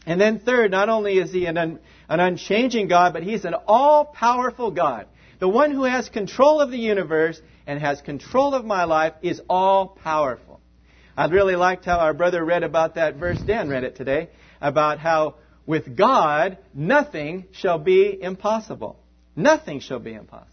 And 0.06 0.20
then 0.20 0.40
third, 0.40 0.72
not 0.72 0.90
only 0.90 1.18
is 1.18 1.32
he 1.32 1.46
an, 1.46 1.58
un, 1.58 1.80
an 2.08 2.20
unchanging 2.20 2.88
God, 2.88 3.14
but 3.14 3.24
he's 3.24 3.44
an 3.46 3.56
all-powerful 3.68 4.72
God. 4.72 5.08
The 5.40 5.48
one 5.48 5.72
who 5.72 5.84
has 5.84 6.10
control 6.10 6.62
of 6.62 6.72
the 6.72 6.78
universe 6.78 7.40
and 7.68 7.80
has 7.80 8.02
control 8.02 8.54
of 8.56 8.66
my 8.66 8.86
life 8.86 9.14
is 9.22 9.42
all 9.50 9.88
powerful. 9.88 10.60
I 11.16 11.28
really 11.28 11.56
liked 11.56 11.86
how 11.86 12.00
our 12.00 12.14
brother 12.14 12.44
read 12.44 12.64
about 12.64 12.96
that 12.96 13.16
verse. 13.16 13.40
Dan 13.40 13.70
read 13.70 13.84
it 13.84 13.96
today 13.96 14.30
about 14.62 15.00
how 15.00 15.36
with 15.66 15.96
God 15.96 16.58
nothing 16.74 17.46
shall 17.52 17.78
be 17.78 18.22
impossible. 18.22 19.00
Nothing 19.36 19.80
shall 19.80 20.00
be 20.00 20.14
impossible. 20.14 20.52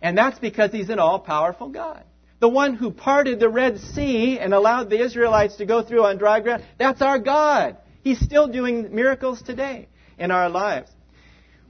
And 0.00 0.18
that's 0.18 0.38
because 0.38 0.72
he's 0.72 0.90
an 0.90 0.98
all 0.98 1.20
powerful 1.20 1.68
God. 1.68 2.04
The 2.40 2.48
one 2.48 2.74
who 2.74 2.90
parted 2.90 3.38
the 3.38 3.48
Red 3.48 3.78
Sea 3.78 4.38
and 4.38 4.52
allowed 4.52 4.90
the 4.90 5.00
Israelites 5.00 5.56
to 5.56 5.66
go 5.66 5.82
through 5.82 6.04
on 6.04 6.18
dry 6.18 6.40
ground, 6.40 6.64
that's 6.78 7.00
our 7.00 7.20
God. 7.20 7.76
He's 8.02 8.18
still 8.18 8.48
doing 8.48 8.94
miracles 8.94 9.42
today 9.42 9.88
in 10.18 10.32
our 10.32 10.48
lives. 10.48 10.90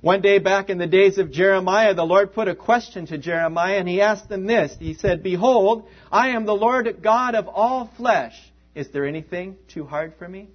One 0.03 0.21
day 0.21 0.41
back 0.41 0.69
in 0.69 0.79
the 0.79 0.89
days 0.89 1.19
of 1.19 1.31
Jeremiah, 1.31 1.95
the 1.95 2.03
Lord 2.03 2.33
put 2.33 2.49
a 2.49 2.57
question 2.57 3.07
to 3.07 3.19
Jeremiah 3.19 3.77
and 3.77 3.89
he 3.89 4.01
asked 4.01 4.29
him 4.29 4.47
this. 4.47 4.75
He 4.81 4.95
said, 4.95 5.23
Behold, 5.23 5.89
I 6.11 6.31
am 6.31 6.45
the 6.45 6.57
Lord 6.57 7.01
God 7.01 7.37
of 7.37 7.47
all 7.47 7.89
flesh. 7.97 8.35
Is 8.75 8.89
there 8.91 9.07
anything 9.07 9.57
too 9.69 9.85
hard 9.85 10.15
for 10.19 10.29
me? 10.29 10.49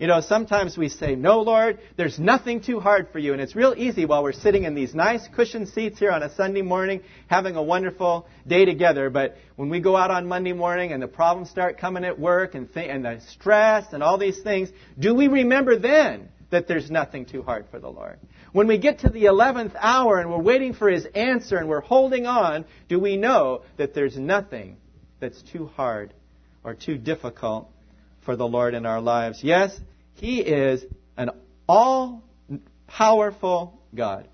You 0.00 0.08
know, 0.08 0.20
sometimes 0.20 0.76
we 0.76 0.88
say, 0.88 1.14
No, 1.14 1.42
Lord, 1.42 1.78
there's 1.96 2.18
nothing 2.18 2.60
too 2.60 2.80
hard 2.80 3.10
for 3.12 3.20
you. 3.20 3.34
And 3.34 3.40
it's 3.40 3.54
real 3.54 3.72
easy 3.76 4.04
while 4.04 4.24
we're 4.24 4.32
sitting 4.32 4.64
in 4.64 4.74
these 4.74 4.96
nice 4.96 5.24
cushioned 5.36 5.68
seats 5.68 6.00
here 6.00 6.10
on 6.10 6.24
a 6.24 6.34
Sunday 6.34 6.62
morning, 6.62 7.02
having 7.28 7.54
a 7.54 7.62
wonderful 7.62 8.26
day 8.48 8.64
together. 8.64 9.10
But 9.10 9.36
when 9.54 9.68
we 9.68 9.78
go 9.78 9.96
out 9.96 10.10
on 10.10 10.26
Monday 10.26 10.54
morning 10.54 10.90
and 10.90 11.00
the 11.00 11.06
problems 11.06 11.50
start 11.50 11.78
coming 11.78 12.04
at 12.04 12.18
work 12.18 12.56
and, 12.56 12.72
th- 12.74 12.90
and 12.90 13.04
the 13.04 13.20
stress 13.30 13.92
and 13.92 14.02
all 14.02 14.18
these 14.18 14.40
things, 14.40 14.70
do 14.98 15.14
we 15.14 15.28
remember 15.28 15.78
then 15.78 16.30
that 16.50 16.68
there's 16.68 16.90
nothing 16.90 17.24
too 17.24 17.42
hard 17.42 17.66
for 17.70 17.78
the 17.78 17.88
Lord? 17.88 18.18
When 18.52 18.66
we 18.66 18.78
get 18.78 19.00
to 19.00 19.08
the 19.08 19.24
11th 19.24 19.74
hour 19.78 20.18
and 20.18 20.30
we're 20.30 20.42
waiting 20.42 20.72
for 20.72 20.88
His 20.88 21.06
answer 21.14 21.56
and 21.56 21.68
we're 21.68 21.80
holding 21.80 22.26
on, 22.26 22.64
do 22.88 22.98
we 22.98 23.16
know 23.16 23.62
that 23.76 23.94
there's 23.94 24.16
nothing 24.16 24.76
that's 25.20 25.42
too 25.42 25.66
hard 25.66 26.12
or 26.64 26.74
too 26.74 26.96
difficult 26.98 27.70
for 28.24 28.36
the 28.36 28.46
Lord 28.46 28.74
in 28.74 28.86
our 28.86 29.00
lives? 29.00 29.42
Yes, 29.42 29.78
He 30.14 30.40
is 30.40 30.84
an 31.16 31.30
all 31.68 32.22
powerful 32.86 33.80
God. 33.94 34.28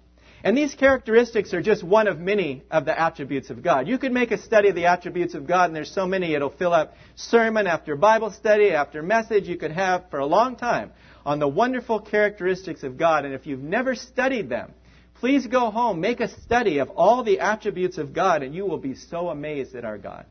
And 0.44 0.58
these 0.58 0.74
characteristics 0.74 1.54
are 1.54 1.62
just 1.62 1.84
one 1.84 2.08
of 2.08 2.18
many 2.18 2.62
of 2.68 2.84
the 2.84 2.98
attributes 2.98 3.50
of 3.50 3.62
God. 3.62 3.86
You 3.86 3.96
could 3.96 4.12
make 4.12 4.32
a 4.32 4.38
study 4.38 4.70
of 4.70 4.74
the 4.74 4.86
attributes 4.86 5.34
of 5.34 5.46
God, 5.46 5.66
and 5.66 5.76
there's 5.76 5.92
so 5.92 6.04
many, 6.04 6.34
it'll 6.34 6.50
fill 6.50 6.72
up 6.72 6.94
sermon 7.14 7.68
after 7.68 7.94
Bible 7.94 8.32
study 8.32 8.70
after 8.70 9.02
message 9.02 9.46
you 9.46 9.56
could 9.56 9.70
have 9.70 10.10
for 10.10 10.18
a 10.18 10.26
long 10.26 10.56
time 10.56 10.90
on 11.24 11.38
the 11.38 11.48
wonderful 11.48 12.00
characteristics 12.00 12.82
of 12.82 12.96
God. 12.96 13.24
And 13.24 13.34
if 13.34 13.46
you've 13.46 13.62
never 13.62 13.94
studied 13.94 14.48
them, 14.48 14.72
please 15.14 15.46
go 15.46 15.70
home, 15.70 16.00
make 16.00 16.20
a 16.20 16.28
study 16.28 16.78
of 16.78 16.90
all 16.90 17.22
the 17.22 17.40
attributes 17.40 17.98
of 17.98 18.12
God, 18.12 18.42
and 18.42 18.54
you 18.54 18.66
will 18.66 18.78
be 18.78 18.94
so 18.94 19.28
amazed 19.28 19.74
at 19.74 19.84
our 19.84 19.98
God. 19.98 20.26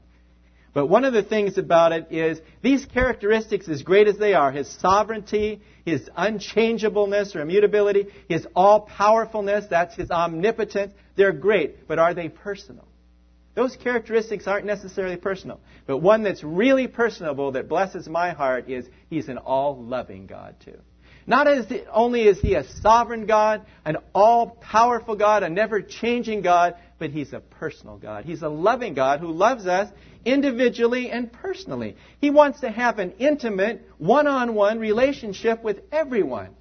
But 0.74 0.88
one 0.88 1.04
of 1.04 1.14
the 1.14 1.24
things 1.24 1.58
about 1.58 1.92
it 1.92 2.12
is 2.12 2.40
these 2.62 2.86
characteristics, 2.86 3.68
as 3.68 3.84
great 3.84 4.08
as 4.08 4.18
they 4.18 4.34
are, 4.34 4.52
his 4.52 4.70
sovereignty, 4.70 5.62
his 5.86 6.10
unchangeableness 6.16 7.36
or 7.36 7.42
immutability, 7.42 8.08
his 8.30 8.48
all 8.56 8.82
powerfulness, 8.82 9.66
that's 9.70 9.96
his 9.96 10.12
omnipotence, 10.12 10.94
they're 11.16 11.34
great, 11.34 11.88
but 11.88 12.00
are 12.00 12.14
they 12.14 12.30
personal? 12.30 12.88
Those 13.54 13.76
characteristics 13.76 14.48
aren't 14.48 14.66
necessarily 14.66 15.18
personal. 15.18 15.60
But 15.86 15.98
one 15.98 16.24
that's 16.24 16.44
really 16.44 16.88
personable 16.88 17.52
that 17.54 17.68
blesses 17.68 18.08
my 18.08 18.32
heart 18.32 18.70
is 18.70 18.88
He's 19.10 19.28
an 19.28 19.38
all 19.38 19.84
loving 19.84 20.26
God, 20.26 20.56
too. 20.64 20.80
Not 21.28 21.46
the, 21.46 21.86
only 21.92 22.28
is 22.28 22.40
He 22.40 22.56
a 22.56 22.64
sovereign 22.64 23.26
God, 23.26 23.66
an 23.86 23.98
all 24.16 24.58
powerful 24.62 25.16
God, 25.16 25.44
a 25.44 25.50
never 25.50 25.82
changing 25.82 26.42
God, 26.42 26.76
but 26.98 27.10
He's 27.10 27.34
a 27.34 27.40
personal 27.40 27.98
God. 27.98 28.26
He's 28.26 28.42
a 28.42 28.50
loving 28.50 28.94
God 28.94 29.20
who 29.20 29.32
loves 29.32 29.68
us 29.68 29.92
individually 30.26 31.12
and 31.12 31.32
personally. 31.32 31.98
He 32.20 32.30
wants 32.30 32.62
to 32.62 32.72
have 32.72 33.00
an 33.00 33.14
intimate, 33.20 33.88
one 33.98 34.28
on 34.28 34.56
one 34.56 34.80
relationship 34.80 35.64
with 35.64 35.82
everyone. 35.92 36.56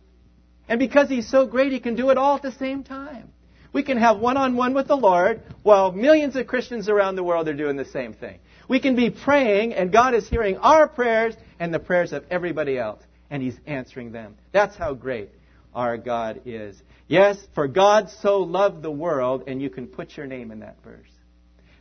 And 0.69 0.79
because 0.79 1.09
He's 1.09 1.29
so 1.29 1.47
great, 1.47 1.73
He 1.73 1.81
can 1.81 1.95
do 1.95 2.11
it 2.11 2.19
all 2.19 2.37
at 2.37 2.43
the 2.43 2.53
same 2.53 2.85
time. 2.85 3.33
We 3.73 3.83
can 3.83 3.99
have 3.99 4.19
one 4.19 4.37
on 4.37 4.57
one 4.57 4.75
with 4.75 4.89
the 4.89 4.97
Lord 4.97 5.43
while 5.63 5.93
millions 5.93 6.37
of 6.37 6.47
Christians 6.47 6.89
around 6.89 7.17
the 7.17 7.23
world 7.23 7.49
are 7.49 7.55
doing 7.55 7.77
the 7.77 7.85
same 7.85 8.15
thing. 8.15 8.39
We 8.69 8.81
can 8.81 8.97
be 8.97 9.11
praying 9.11 9.75
and 9.75 9.93
God 9.93 10.15
is 10.15 10.29
hearing 10.29 10.57
our 10.59 10.89
prayers 10.89 11.35
and 11.59 11.73
the 11.73 11.79
prayers 11.79 12.13
of 12.13 12.25
everybody 12.31 12.79
else 12.79 13.03
and 13.31 13.43
He's 13.43 13.59
answering 13.67 14.13
them. 14.13 14.37
That's 14.53 14.77
how 14.77 14.95
great 14.95 15.31
our 15.75 15.97
God 15.97 16.43
is. 16.45 16.81
Yes, 17.07 17.39
for 17.55 17.69
God 17.69 18.11
so 18.21 18.39
loved 18.39 18.83
the 18.83 18.91
world, 18.91 19.45
and 19.47 19.61
you 19.61 19.71
can 19.71 19.87
put 19.87 20.17
your 20.17 20.27
name 20.27 20.51
in 20.51 20.61
that 20.61 20.77
verse, 20.85 21.11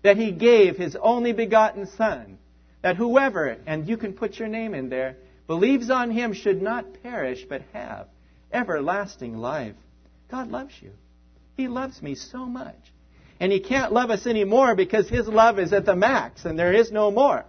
that 0.03 0.17
He 0.17 0.31
gave 0.31 0.77
His 0.77 0.95
only 0.99 1.33
begotten 1.33 1.87
Son, 1.97 2.37
that 2.81 2.95
whoever, 2.95 3.57
and 3.65 3.87
you 3.87 3.97
can 3.97 4.13
put 4.13 4.39
your 4.39 4.47
name 4.47 4.73
in 4.73 4.89
there, 4.89 5.17
believes 5.47 5.89
on 5.89 6.11
Him 6.11 6.33
should 6.33 6.61
not 6.61 7.01
perish 7.03 7.45
but 7.47 7.61
have 7.73 8.07
everlasting 8.51 9.37
life. 9.37 9.75
God 10.31 10.49
loves 10.49 10.73
you. 10.81 10.91
He 11.59 11.67
loves 11.67 12.01
me 12.01 12.15
so 12.15 12.45
much. 12.45 12.77
And 13.37 13.51
He 13.51 13.59
can't 13.59 13.91
love 13.91 14.11
us 14.11 14.25
anymore 14.25 14.75
because 14.75 15.09
His 15.09 15.27
love 15.27 15.59
is 15.59 15.73
at 15.73 15.85
the 15.85 15.93
max 15.93 16.45
and 16.45 16.57
there 16.57 16.71
is 16.71 16.89
no 16.89 17.11
more. 17.11 17.43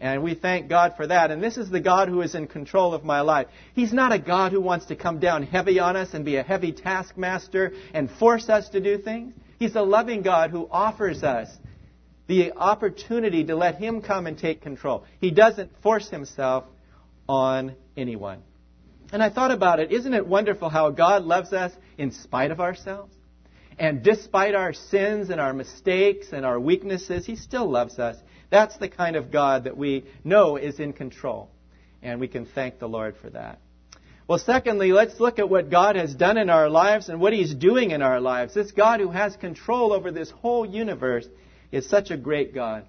And 0.00 0.22
we 0.22 0.36
thank 0.36 0.68
God 0.68 0.94
for 0.96 1.08
that. 1.08 1.32
And 1.32 1.42
this 1.42 1.56
is 1.56 1.68
the 1.68 1.80
God 1.80 2.06
who 2.06 2.20
is 2.20 2.36
in 2.36 2.46
control 2.46 2.94
of 2.94 3.02
my 3.02 3.20
life. 3.22 3.48
He's 3.74 3.92
not 3.92 4.12
a 4.12 4.18
God 4.20 4.52
who 4.52 4.60
wants 4.60 4.86
to 4.86 4.94
come 4.94 5.18
down 5.18 5.42
heavy 5.42 5.80
on 5.80 5.96
us 5.96 6.14
and 6.14 6.24
be 6.24 6.36
a 6.36 6.44
heavy 6.44 6.70
taskmaster 6.70 7.72
and 7.92 8.08
force 8.08 8.48
us 8.48 8.68
to 8.68 8.80
do 8.80 8.96
things. 8.96 9.34
He's 9.58 9.74
a 9.74 9.82
loving 9.82 10.22
God 10.22 10.52
who 10.52 10.68
offers 10.70 11.24
us 11.24 11.48
the 12.28 12.52
opportunity 12.52 13.42
to 13.42 13.56
let 13.56 13.74
Him 13.74 14.02
come 14.02 14.28
and 14.28 14.38
take 14.38 14.62
control. 14.62 15.02
He 15.20 15.32
doesn't 15.32 15.72
force 15.82 16.08
Himself 16.08 16.62
on 17.28 17.74
anyone. 17.96 18.40
And 19.10 19.20
I 19.20 19.30
thought 19.30 19.50
about 19.50 19.80
it. 19.80 19.90
Isn't 19.90 20.14
it 20.14 20.28
wonderful 20.28 20.68
how 20.68 20.90
God 20.90 21.24
loves 21.24 21.52
us 21.52 21.72
in 21.96 22.12
spite 22.12 22.52
of 22.52 22.60
ourselves? 22.60 23.17
And 23.78 24.02
despite 24.02 24.54
our 24.54 24.72
sins 24.72 25.30
and 25.30 25.40
our 25.40 25.52
mistakes 25.52 26.28
and 26.32 26.44
our 26.44 26.58
weaknesses, 26.58 27.24
He 27.26 27.36
still 27.36 27.70
loves 27.70 27.98
us. 27.98 28.16
That's 28.50 28.76
the 28.78 28.88
kind 28.88 29.14
of 29.14 29.30
God 29.30 29.64
that 29.64 29.76
we 29.76 30.04
know 30.24 30.56
is 30.56 30.80
in 30.80 30.92
control. 30.92 31.50
And 32.02 32.20
we 32.20 32.28
can 32.28 32.46
thank 32.46 32.78
the 32.78 32.88
Lord 32.88 33.16
for 33.20 33.30
that. 33.30 33.60
Well, 34.26 34.38
secondly, 34.38 34.92
let's 34.92 35.18
look 35.20 35.38
at 35.38 35.48
what 35.48 35.70
God 35.70 35.96
has 35.96 36.14
done 36.14 36.36
in 36.36 36.50
our 36.50 36.68
lives 36.68 37.08
and 37.08 37.20
what 37.20 37.32
He's 37.32 37.54
doing 37.54 37.92
in 37.92 38.02
our 38.02 38.20
lives. 38.20 38.52
This 38.52 38.72
God 38.72 39.00
who 39.00 39.10
has 39.10 39.36
control 39.36 39.92
over 39.92 40.10
this 40.10 40.30
whole 40.30 40.66
universe 40.66 41.26
is 41.72 41.88
such 41.88 42.10
a 42.10 42.16
great 42.16 42.54
God. 42.54 42.84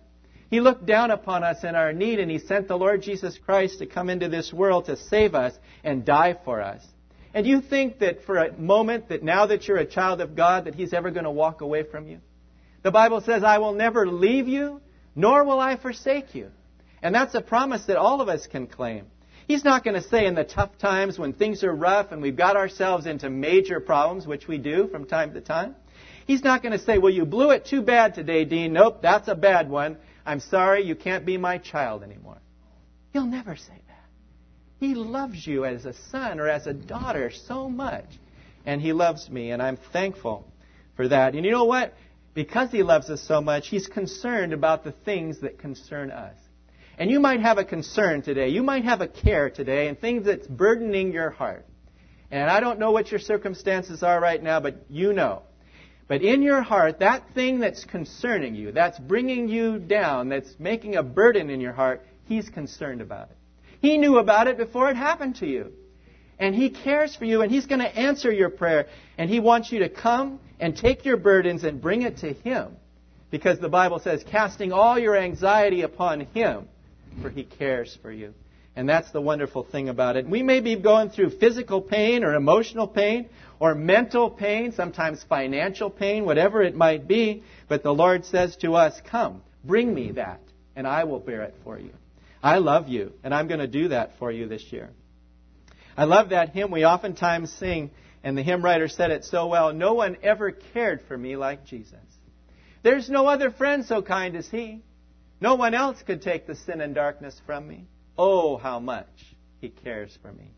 He 0.49 0.59
looked 0.59 0.85
down 0.85 1.11
upon 1.11 1.43
us 1.43 1.63
in 1.63 1.75
our 1.75 1.93
need 1.93 2.19
and 2.19 2.29
He 2.29 2.39
sent 2.39 2.67
the 2.67 2.77
Lord 2.77 3.03
Jesus 3.03 3.37
Christ 3.37 3.79
to 3.79 3.85
come 3.85 4.09
into 4.09 4.27
this 4.27 4.51
world 4.51 4.85
to 4.85 4.97
save 4.97 5.35
us 5.35 5.53
and 5.83 6.03
die 6.03 6.37
for 6.43 6.61
us. 6.61 6.83
And 7.33 7.45
you 7.45 7.61
think 7.61 7.99
that 7.99 8.23
for 8.23 8.37
a 8.37 8.57
moment 8.57 9.09
that 9.09 9.23
now 9.23 9.45
that 9.45 9.67
you're 9.67 9.77
a 9.77 9.85
child 9.85 10.21
of 10.21 10.35
God 10.35 10.65
that 10.65 10.75
He's 10.75 10.93
ever 10.93 11.11
going 11.11 11.25
to 11.25 11.31
walk 11.31 11.61
away 11.61 11.83
from 11.83 12.07
you? 12.07 12.19
The 12.81 12.91
Bible 12.91 13.21
says, 13.21 13.43
I 13.43 13.57
will 13.57 13.73
never 13.73 14.07
leave 14.07 14.47
you, 14.47 14.81
nor 15.15 15.43
will 15.43 15.59
I 15.59 15.77
forsake 15.77 16.33
you. 16.33 16.49
And 17.01 17.13
that's 17.13 17.35
a 17.35 17.41
promise 17.41 17.85
that 17.85 17.97
all 17.97 18.21
of 18.21 18.29
us 18.29 18.47
can 18.47 18.67
claim. 18.67 19.05
He's 19.47 19.63
not 19.63 19.83
going 19.83 19.95
to 19.95 20.07
say 20.07 20.25
in 20.25 20.35
the 20.35 20.43
tough 20.43 20.77
times 20.77 21.17
when 21.17 21.33
things 21.33 21.63
are 21.63 21.73
rough 21.73 22.11
and 22.11 22.21
we've 22.21 22.35
got 22.35 22.55
ourselves 22.55 23.05
into 23.05 23.29
major 23.29 23.79
problems, 23.79 24.27
which 24.27 24.47
we 24.47 24.57
do 24.57 24.87
from 24.87 25.05
time 25.05 25.33
to 25.33 25.41
time. 25.41 25.75
He's 26.27 26.43
not 26.43 26.61
going 26.61 26.73
to 26.73 26.83
say, 26.83 26.99
well, 26.99 27.11
you 27.11 27.25
blew 27.25 27.49
it 27.51 27.65
too 27.65 27.81
bad 27.81 28.13
today, 28.13 28.45
Dean. 28.45 28.73
Nope, 28.73 29.01
that's 29.01 29.27
a 29.27 29.33
bad 29.33 29.67
one. 29.67 29.97
I'm 30.23 30.39
sorry, 30.39 30.83
you 30.83 30.95
can't 30.95 31.25
be 31.25 31.37
my 31.37 31.57
child 31.57 32.03
anymore. 32.03 32.37
He'll 33.11 33.25
never 33.25 33.55
say 33.55 33.73
that. 33.87 33.88
He 34.79 34.95
loves 34.95 35.45
you 35.45 35.65
as 35.65 35.85
a 35.85 35.93
son 36.09 36.39
or 36.39 36.47
as 36.47 36.65
a 36.65 36.73
daughter 36.73 37.31
so 37.31 37.69
much. 37.69 38.05
And 38.65 38.81
he 38.81 38.93
loves 38.93 39.29
me, 39.29 39.51
and 39.51 39.61
I'm 39.61 39.77
thankful 39.91 40.45
for 40.95 41.07
that. 41.07 41.35
And 41.35 41.45
you 41.45 41.51
know 41.51 41.65
what? 41.65 41.93
Because 42.33 42.71
he 42.71 42.83
loves 42.83 43.09
us 43.09 43.21
so 43.21 43.41
much, 43.41 43.67
he's 43.67 43.87
concerned 43.87 44.53
about 44.53 44.83
the 44.83 44.91
things 44.91 45.41
that 45.41 45.59
concern 45.59 46.11
us. 46.11 46.35
And 46.97 47.09
you 47.09 47.19
might 47.19 47.41
have 47.41 47.57
a 47.57 47.65
concern 47.65 48.21
today. 48.21 48.49
You 48.49 48.63
might 48.63 48.83
have 48.83 49.01
a 49.01 49.07
care 49.07 49.49
today 49.49 49.87
and 49.87 49.99
things 49.99 50.25
that's 50.25 50.45
burdening 50.47 51.13
your 51.13 51.29
heart. 51.29 51.65
And 52.29 52.49
I 52.49 52.59
don't 52.59 52.79
know 52.79 52.91
what 52.91 53.09
your 53.09 53.19
circumstances 53.19 54.03
are 54.03 54.19
right 54.19 54.41
now, 54.41 54.59
but 54.59 54.85
you 54.89 55.13
know. 55.13 55.43
But 56.07 56.21
in 56.21 56.41
your 56.41 56.61
heart, 56.61 56.99
that 56.99 57.23
thing 57.33 57.59
that's 57.59 57.85
concerning 57.85 58.55
you, 58.55 58.71
that's 58.71 58.99
bringing 58.99 59.47
you 59.47 59.79
down, 59.79 60.29
that's 60.29 60.53
making 60.59 60.95
a 60.95 61.03
burden 61.03 61.49
in 61.49 61.61
your 61.61 61.73
heart, 61.73 62.05
He's 62.25 62.49
concerned 62.49 63.01
about 63.01 63.29
it. 63.29 63.37
He 63.81 63.97
knew 63.97 64.17
about 64.17 64.47
it 64.47 64.57
before 64.57 64.89
it 64.89 64.95
happened 64.95 65.37
to 65.37 65.47
you. 65.47 65.71
And 66.37 66.55
He 66.55 66.69
cares 66.69 67.15
for 67.15 67.25
you, 67.25 67.41
and 67.41 67.51
He's 67.51 67.65
going 67.65 67.81
to 67.81 67.97
answer 67.97 68.31
your 68.31 68.49
prayer. 68.49 68.87
And 69.17 69.29
He 69.29 69.39
wants 69.39 69.71
you 69.71 69.79
to 69.79 69.89
come 69.89 70.39
and 70.59 70.75
take 70.75 71.05
your 71.05 71.17
burdens 71.17 71.63
and 71.63 71.81
bring 71.81 72.01
it 72.03 72.17
to 72.17 72.33
Him. 72.33 72.75
Because 73.31 73.59
the 73.59 73.69
Bible 73.69 73.99
says, 73.99 74.23
casting 74.29 74.71
all 74.71 74.97
your 74.97 75.15
anxiety 75.15 75.81
upon 75.81 76.21
Him 76.21 76.67
for 77.21 77.29
He 77.29 77.43
cares 77.43 77.97
for 78.01 78.11
you. 78.11 78.33
And 78.75 78.87
that's 78.87 79.11
the 79.11 79.21
wonderful 79.21 79.63
thing 79.63 79.89
about 79.89 80.15
it. 80.15 80.27
We 80.27 80.41
may 80.43 80.61
be 80.61 80.75
going 80.75 81.09
through 81.09 81.31
physical 81.31 81.81
pain 81.81 82.23
or 82.23 82.35
emotional 82.35 82.87
pain 82.87 83.29
or 83.59 83.75
mental 83.75 84.29
pain, 84.29 84.71
sometimes 84.71 85.23
financial 85.27 85.89
pain, 85.89 86.23
whatever 86.23 86.61
it 86.61 86.75
might 86.75 87.07
be, 87.07 87.43
but 87.67 87.83
the 87.83 87.93
Lord 87.93 88.25
says 88.25 88.55
to 88.57 88.75
us, 88.75 88.99
Come, 89.09 89.41
bring 89.65 89.93
me 89.93 90.11
that, 90.13 90.39
and 90.75 90.87
I 90.87 91.03
will 91.03 91.19
bear 91.19 91.41
it 91.41 91.55
for 91.63 91.77
you. 91.77 91.91
I 92.41 92.59
love 92.59 92.87
you, 92.87 93.13
and 93.23 93.33
I'm 93.33 93.47
going 93.47 93.59
to 93.59 93.67
do 93.67 93.89
that 93.89 94.17
for 94.17 94.31
you 94.31 94.47
this 94.47 94.71
year. 94.71 94.89
I 95.97 96.05
love 96.05 96.29
that 96.29 96.49
hymn 96.49 96.71
we 96.71 96.85
oftentimes 96.85 97.51
sing, 97.53 97.91
and 98.23 98.37
the 98.37 98.43
hymn 98.43 98.63
writer 98.63 98.87
said 98.87 99.11
it 99.11 99.25
so 99.25 99.47
well 99.47 99.73
No 99.73 99.93
one 99.93 100.17
ever 100.23 100.51
cared 100.51 101.01
for 101.07 101.17
me 101.17 101.35
like 101.35 101.65
Jesus. 101.65 101.99
There's 102.83 103.09
no 103.09 103.27
other 103.27 103.51
friend 103.51 103.85
so 103.85 104.01
kind 104.01 104.35
as 104.35 104.47
he. 104.47 104.81
No 105.41 105.55
one 105.55 105.73
else 105.73 106.01
could 106.01 106.21
take 106.21 106.47
the 106.47 106.55
sin 106.55 106.81
and 106.81 106.95
darkness 106.95 107.39
from 107.45 107.67
me. 107.67 107.85
Oh, 108.17 108.57
how 108.57 108.79
much 108.79 109.07
He 109.61 109.69
cares 109.69 110.17
for 110.21 110.31
me. 110.31 110.51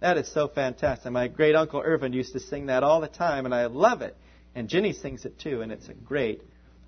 That 0.00 0.18
is 0.18 0.30
so 0.32 0.48
fantastic. 0.48 1.10
My 1.10 1.28
great 1.28 1.54
uncle 1.54 1.80
Irvin 1.82 2.12
used 2.12 2.34
to 2.34 2.40
sing 2.40 2.66
that 2.66 2.82
all 2.82 3.00
the 3.00 3.08
time, 3.08 3.46
and 3.46 3.54
I 3.54 3.66
love 3.66 4.02
it. 4.02 4.16
And 4.54 4.68
Ginny 4.68 4.92
sings 4.92 5.24
it 5.24 5.38
too, 5.38 5.62
and 5.62 5.72
it's 5.72 5.88
a 5.88 5.94
great 5.94 6.42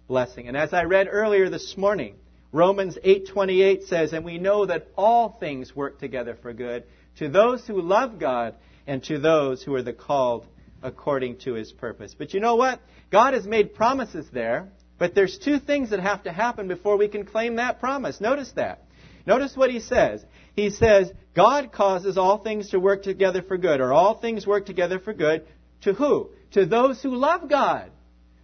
blessing. 0.07 0.49
And 0.49 0.57
as 0.57 0.73
I 0.73 0.85
read 0.85 1.09
earlier 1.11 1.49
this 1.49 1.76
morning, 1.76 2.16
Romans 2.53 2.99
8:28 3.03 3.85
says, 3.85 4.12
"And 4.12 4.25
we 4.25 4.38
know 4.38 4.67
that 4.67 4.88
all 4.97 5.37
things 5.41 5.75
work 5.75 5.99
together 5.99 6.35
for 6.35 6.53
good 6.53 6.85
to 7.17 7.29
those 7.29 7.67
who 7.67 7.81
love 7.81 8.19
God 8.19 8.55
and 8.87 9.03
to 9.05 9.19
those 9.19 9.62
who 9.62 9.75
are 9.75 9.83
the 9.83 9.93
called 9.93 10.47
according 10.83 11.38
to 11.38 11.55
his 11.55 11.73
purpose." 11.73 12.15
But 12.15 12.35
you 12.35 12.41
know 12.41 12.57
what? 12.57 12.81
God 13.11 13.35
has 13.35 13.47
made 13.47 13.75
promises 13.75 14.28
there 14.30 14.69
but 14.99 15.15
there's 15.15 15.39
two 15.39 15.59
things 15.59 15.91
that 15.91 16.00
have 16.00 16.23
to 16.25 16.32
happen 16.32 16.69
before 16.69 16.97
we 16.97 17.09
can 17.09 17.25
claim 17.25 17.56
that 17.56 17.80
promise. 17.80 18.21
Notice 18.21 18.52
that. 18.52 18.82
Notice 19.26 19.56
what 19.56 19.71
he 19.71 19.80
says. 19.80 20.25
He 20.54 20.71
says, 20.71 21.13
God 21.35 21.73
causes 21.73 22.17
all 22.17 22.39
things 22.39 22.71
to 22.71 22.80
work 22.80 23.02
together 23.02 23.43
for 23.43 23.59
good, 23.59 23.80
or 23.80 23.93
all 23.93 24.15
things 24.15 24.47
work 24.47 24.67
together 24.67 24.99
for 24.99 25.13
good. 25.13 25.47
To 25.82 25.93
who? 25.93 26.30
To 26.52 26.65
those 26.65 27.02
who 27.02 27.15
love 27.15 27.49
God. 27.49 27.91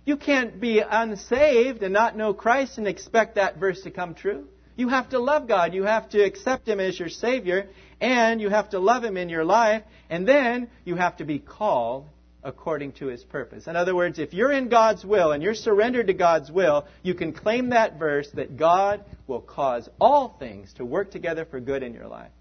You 0.05 0.17
can't 0.17 0.61
be 0.61 0.81
unsaved 0.81 1.83
and 1.83 1.93
not 1.93 2.17
know 2.17 2.35
Christ 2.35 2.79
and 2.79 2.89
expect 2.89 3.37
that 3.37 3.59
verse 3.59 3.83
to 3.83 3.91
come 3.91 4.15
true. 4.15 4.49
You 4.75 4.89
have 4.89 5.11
to 5.11 5.19
love 5.19 5.47
God. 5.47 5.75
You 5.75 5.85
have 5.85 6.09
to 6.11 6.23
accept 6.23 6.67
Him 6.67 6.81
as 6.81 6.99
your 6.99 7.09
Savior, 7.09 7.69
and 8.01 8.41
you 8.41 8.49
have 8.49 8.71
to 8.71 8.79
love 8.79 9.05
Him 9.05 9.17
in 9.17 9.29
your 9.29 9.45
life, 9.45 9.83
and 10.11 10.27
then 10.27 10.69
you 10.85 10.97
have 10.97 11.19
to 11.19 11.25
be 11.25 11.39
called 11.39 12.09
according 12.45 12.93
to 12.93 13.07
his 13.07 13.23
purpose. 13.23 13.67
In 13.67 13.77
other 13.77 13.95
words, 13.95 14.19
if 14.19 14.35
you're 14.35 14.53
in 14.53 14.69
God's 14.69 15.05
will 15.05 15.33
and 15.33 15.43
you're 15.43 15.55
surrendered 15.55 16.09
to 16.09 16.15
God's 16.15 16.51
will, 16.51 16.87
you 17.03 17.15
can 17.15 17.33
claim 17.33 17.71
that 17.71 17.99
verse 17.99 18.29
that 18.35 18.57
God 18.57 19.05
will 19.27 19.41
cause 19.41 19.89
all 20.01 20.37
things 20.39 20.73
to 20.75 20.85
work 20.85 21.11
together 21.11 21.45
for 21.45 21.61
good 21.61 21.83
in 21.83 21.95
your 21.95 22.09
life 22.09 22.33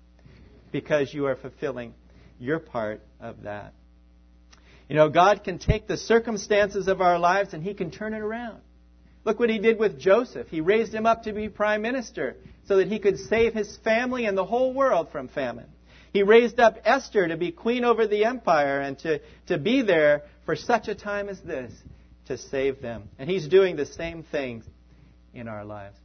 because 0.71 1.13
you 1.13 1.27
are 1.27 1.35
fulfilling 1.35 1.93
your 2.39 2.59
part 2.59 3.01
of 3.19 3.43
that. 3.43 3.73
You 4.91 4.97
know, 4.97 5.07
God 5.07 5.45
can 5.45 5.57
take 5.57 5.87
the 5.87 5.95
circumstances 5.95 6.89
of 6.89 6.99
our 6.99 7.17
lives 7.17 7.53
and 7.53 7.63
he 7.63 7.73
can 7.73 7.91
turn 7.91 8.13
it 8.13 8.19
around. 8.19 8.59
Look 9.23 9.39
what 9.39 9.49
he 9.49 9.57
did 9.57 9.79
with 9.79 9.97
Joseph. 9.97 10.49
He 10.49 10.59
raised 10.59 10.93
him 10.93 11.05
up 11.05 11.23
to 11.23 11.31
be 11.31 11.47
prime 11.47 11.81
minister 11.81 12.35
so 12.67 12.75
that 12.75 12.89
he 12.89 12.99
could 12.99 13.17
save 13.17 13.53
his 13.53 13.77
family 13.85 14.25
and 14.25 14.37
the 14.37 14.43
whole 14.43 14.73
world 14.73 15.07
from 15.09 15.29
famine. 15.29 15.69
He 16.11 16.23
raised 16.23 16.59
up 16.59 16.77
Esther 16.83 17.29
to 17.29 17.37
be 17.37 17.53
queen 17.53 17.85
over 17.85 18.05
the 18.05 18.25
empire 18.25 18.81
and 18.81 18.99
to, 18.99 19.21
to 19.47 19.57
be 19.57 19.81
there 19.81 20.23
for 20.45 20.57
such 20.57 20.89
a 20.89 20.93
time 20.93 21.29
as 21.29 21.39
this 21.39 21.71
to 22.25 22.37
save 22.37 22.81
them. 22.81 23.03
And 23.17 23.29
He's 23.29 23.47
doing 23.47 23.77
the 23.77 23.85
same 23.85 24.23
things 24.23 24.65
in 25.33 25.47
our 25.47 25.63
lives. 25.63 25.95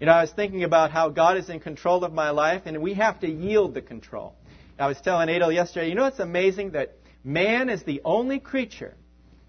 You 0.00 0.06
know, 0.06 0.12
I 0.12 0.22
was 0.22 0.32
thinking 0.32 0.64
about 0.64 0.90
how 0.90 1.08
God 1.08 1.36
is 1.36 1.48
in 1.48 1.60
control 1.60 2.02
of 2.02 2.12
my 2.12 2.30
life, 2.30 2.62
and 2.64 2.82
we 2.82 2.94
have 2.94 3.20
to 3.20 3.28
yield 3.28 3.74
the 3.74 3.80
control. 3.80 4.34
I 4.76 4.88
was 4.88 5.00
telling 5.00 5.28
Adel 5.28 5.52
yesterday, 5.52 5.88
you 5.88 5.94
know, 5.94 6.06
it's 6.06 6.18
amazing 6.18 6.72
that 6.72 6.96
man 7.24 7.68
is 7.68 7.82
the 7.82 8.02
only 8.04 8.38
creature 8.38 8.94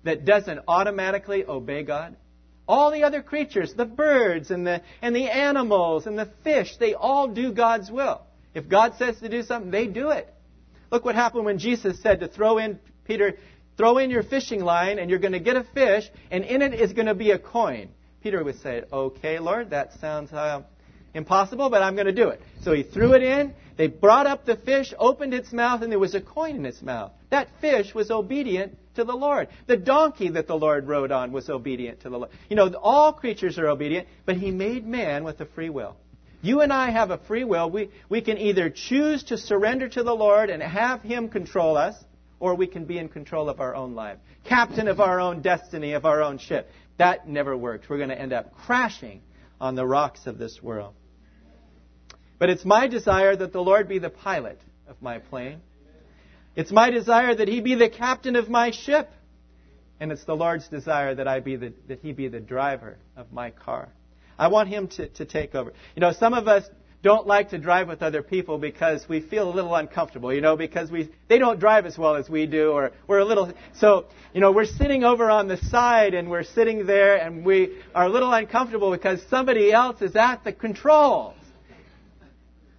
that 0.03 0.25
doesn't 0.25 0.61
automatically 0.67 1.45
obey 1.45 1.83
God. 1.83 2.15
All 2.67 2.91
the 2.91 3.03
other 3.03 3.21
creatures, 3.21 3.73
the 3.73 3.85
birds 3.85 4.49
and 4.49 4.65
the, 4.65 4.81
and 5.01 5.15
the 5.15 5.29
animals 5.29 6.07
and 6.07 6.17
the 6.17 6.31
fish, 6.43 6.77
they 6.79 6.93
all 6.93 7.27
do 7.27 7.51
God's 7.51 7.91
will. 7.91 8.21
If 8.53 8.69
God 8.69 8.93
says 8.97 9.19
to 9.19 9.29
do 9.29 9.43
something, 9.43 9.69
they 9.69 9.87
do 9.87 10.09
it. 10.09 10.33
Look 10.91 11.05
what 11.05 11.15
happened 11.15 11.45
when 11.45 11.59
Jesus 11.59 12.01
said 12.01 12.21
to 12.21 12.27
throw 12.27 12.57
in, 12.57 12.79
Peter, 13.03 13.37
throw 13.77 13.97
in 13.97 14.09
your 14.09 14.23
fishing 14.23 14.61
line 14.61 14.97
and 14.97 15.09
you're 15.09 15.19
going 15.19 15.33
to 15.33 15.39
get 15.39 15.57
a 15.57 15.63
fish 15.73 16.09
and 16.31 16.43
in 16.43 16.61
it 16.61 16.73
is 16.73 16.93
going 16.93 17.07
to 17.07 17.15
be 17.15 17.31
a 17.31 17.39
coin. 17.39 17.89
Peter 18.23 18.43
would 18.43 18.59
say, 18.61 18.83
okay, 18.91 19.37
Lord, 19.39 19.71
that 19.71 19.93
sounds 19.99 20.31
impossible, 21.15 21.69
but 21.69 21.81
I'm 21.81 21.95
going 21.95 22.07
to 22.07 22.13
do 22.13 22.29
it. 22.29 22.41
So 22.61 22.73
he 22.73 22.83
threw 22.83 23.13
it 23.13 23.23
in. 23.23 23.53
They 23.77 23.87
brought 23.87 24.27
up 24.27 24.45
the 24.45 24.55
fish, 24.55 24.93
opened 24.97 25.33
its 25.33 25.51
mouth, 25.51 25.81
and 25.81 25.91
there 25.91 25.99
was 25.99 26.15
a 26.15 26.21
coin 26.21 26.55
in 26.55 26.65
its 26.65 26.81
mouth. 26.81 27.11
That 27.29 27.49
fish 27.59 27.93
was 27.95 28.11
obedient 28.11 28.77
to 28.95 29.03
the 29.03 29.15
Lord. 29.15 29.49
The 29.67 29.77
donkey 29.77 30.29
that 30.29 30.47
the 30.47 30.55
Lord 30.55 30.87
rode 30.87 31.11
on 31.11 31.31
was 31.31 31.49
obedient 31.49 32.01
to 32.01 32.09
the 32.09 32.17
Lord. 32.17 32.31
You 32.49 32.55
know, 32.55 32.73
all 32.81 33.11
creatures 33.13 33.57
are 33.57 33.67
obedient, 33.67 34.07
but 34.25 34.37
he 34.37 34.51
made 34.51 34.85
man 34.85 35.23
with 35.23 35.41
a 35.41 35.45
free 35.45 35.69
will. 35.69 35.97
You 36.45 36.61
and 36.61 36.71
I 36.71 36.91
have 36.91 37.09
a 37.09 37.17
free 37.17 37.43
will. 37.43 37.71
We, 37.71 37.89
we 38.07 38.21
can 38.21 38.37
either 38.37 38.69
choose 38.69 39.23
to 39.25 39.37
surrender 39.37 39.89
to 39.89 40.03
the 40.03 40.13
Lord 40.13 40.51
and 40.51 40.61
have 40.61 41.01
Him 41.01 41.29
control 41.29 41.75
us, 41.75 41.95
or 42.39 42.53
we 42.53 42.67
can 42.67 42.85
be 42.85 42.99
in 42.99 43.09
control 43.09 43.49
of 43.49 43.59
our 43.59 43.73
own 43.73 43.95
life, 43.95 44.19
captain 44.43 44.87
of 44.87 44.99
our 44.99 45.19
own 45.19 45.41
destiny, 45.41 45.93
of 45.93 46.05
our 46.05 46.21
own 46.21 46.37
ship. 46.37 46.69
That 46.97 47.27
never 47.27 47.57
works. 47.57 47.89
We're 47.89 47.97
going 47.97 48.09
to 48.09 48.21
end 48.21 48.31
up 48.31 48.53
crashing 48.53 49.21
on 49.59 49.73
the 49.73 49.87
rocks 49.87 50.27
of 50.27 50.37
this 50.37 50.61
world. 50.61 50.93
But 52.37 52.49
it's 52.49 52.65
my 52.65 52.87
desire 52.87 53.35
that 53.35 53.53
the 53.53 53.61
Lord 53.61 53.87
be 53.87 53.99
the 53.99 54.09
pilot 54.09 54.59
of 54.87 55.01
my 55.01 55.19
plane. 55.19 55.61
It's 56.55 56.71
my 56.71 56.89
desire 56.89 57.35
that 57.35 57.47
He 57.47 57.61
be 57.61 57.75
the 57.75 57.89
captain 57.89 58.35
of 58.35 58.49
my 58.49 58.71
ship. 58.71 59.11
And 59.99 60.11
it's 60.11 60.25
the 60.25 60.35
Lord's 60.35 60.67
desire 60.67 61.15
that 61.15 61.27
I 61.27 61.39
be 61.39 61.55
the, 61.55 61.73
that 61.87 61.99
He 61.99 62.11
be 62.11 62.27
the 62.27 62.39
driver 62.39 62.97
of 63.15 63.31
my 63.31 63.51
car. 63.51 63.89
I 64.37 64.49
want 64.49 64.69
him 64.69 64.87
to, 64.89 65.07
to 65.07 65.25
take 65.25 65.55
over. 65.55 65.73
You 65.95 66.01
know, 66.01 66.11
some 66.11 66.33
of 66.33 66.47
us 66.47 66.65
don't 67.01 67.27
like 67.27 67.51
to 67.51 67.57
drive 67.57 67.87
with 67.87 68.01
other 68.01 68.23
people 68.23 68.57
because 68.57 69.07
we 69.07 69.21
feel 69.21 69.47
a 69.47 69.53
little 69.53 69.75
uncomfortable, 69.75 70.33
you 70.33 70.41
know, 70.41 70.57
because 70.57 70.89
we 70.89 71.09
they 71.27 71.37
don't 71.37 71.59
drive 71.59 71.85
as 71.85 71.97
well 71.97 72.15
as 72.15 72.29
we 72.29 72.47
do 72.47 72.71
or 72.71 72.91
we're 73.07 73.19
a 73.19 73.25
little 73.25 73.53
so, 73.75 74.05
you 74.33 74.41
know, 74.41 74.51
we're 74.51 74.65
sitting 74.65 75.03
over 75.03 75.29
on 75.29 75.47
the 75.47 75.57
side 75.57 76.15
and 76.15 76.29
we're 76.29 76.43
sitting 76.43 76.87
there 76.87 77.15
and 77.17 77.45
we 77.45 77.77
are 77.93 78.05
a 78.05 78.09
little 78.09 78.33
uncomfortable 78.33 78.91
because 78.91 79.21
somebody 79.29 79.71
else 79.71 80.01
is 80.01 80.15
at 80.15 80.43
the 80.43 80.51
controls. 80.51 81.35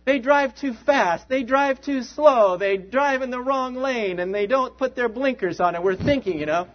They 0.07 0.21
drive 0.21 0.55
too 0.55 0.73
fast, 0.73 1.29
they 1.29 1.43
drive 1.43 1.83
too 1.83 2.05
slow, 2.05 2.57
they 2.57 2.77
drive 2.77 3.23
in 3.23 3.31
the 3.31 3.41
wrong 3.41 3.75
lane 3.75 4.21
and 4.21 4.33
they 4.33 4.47
don't 4.47 4.79
put 4.79 4.95
their 4.95 5.09
blinkers 5.09 5.59
on 5.59 5.75
and 5.75 5.83
we're 5.83 5.97
thinking, 5.97 6.39
you 6.39 6.47
know, 6.47 6.69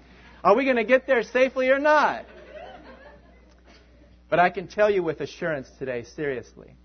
are 0.44 0.54
we 0.54 0.65
going 0.65 0.76
to 0.76 0.84
get 0.84 1.08
there 1.08 1.24
safely 1.24 1.70
or 1.70 1.80
not? 1.80 2.26
But 4.30 4.39
I 4.39 4.50
can 4.50 4.67
tell 4.67 4.89
you 4.89 5.02
with 5.02 5.22
assurance 5.22 5.70
today, 5.80 6.04
seriously, 6.04 6.76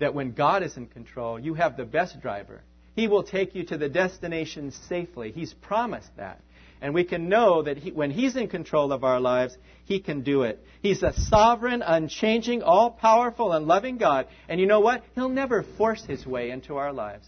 that 0.00 0.14
when 0.14 0.32
God 0.32 0.62
is 0.62 0.78
in 0.78 0.86
control, 0.86 1.38
you 1.38 1.52
have 1.54 1.76
the 1.76 1.84
best 1.84 2.22
driver. 2.22 2.62
He 2.96 3.06
will 3.06 3.22
take 3.22 3.54
you 3.54 3.64
to 3.64 3.76
the 3.76 3.90
destination 3.90 4.70
safely. 4.88 5.30
He's 5.30 5.52
promised 5.52 6.16
that. 6.16 6.40
And 6.82 6.92
we 6.92 7.04
can 7.04 7.28
know 7.28 7.62
that 7.62 7.78
he, 7.78 7.92
when 7.92 8.10
He's 8.10 8.34
in 8.34 8.48
control 8.48 8.92
of 8.92 9.04
our 9.04 9.20
lives, 9.20 9.56
He 9.84 10.00
can 10.00 10.22
do 10.22 10.42
it. 10.42 10.62
He's 10.82 11.04
a 11.04 11.12
sovereign, 11.12 11.80
unchanging, 11.80 12.62
all 12.62 12.90
powerful, 12.90 13.52
and 13.52 13.66
loving 13.66 13.98
God. 13.98 14.26
And 14.48 14.60
you 14.60 14.66
know 14.66 14.80
what? 14.80 15.04
He'll 15.14 15.28
never 15.28 15.62
force 15.78 16.04
His 16.04 16.26
way 16.26 16.50
into 16.50 16.76
our 16.76 16.92
lives. 16.92 17.24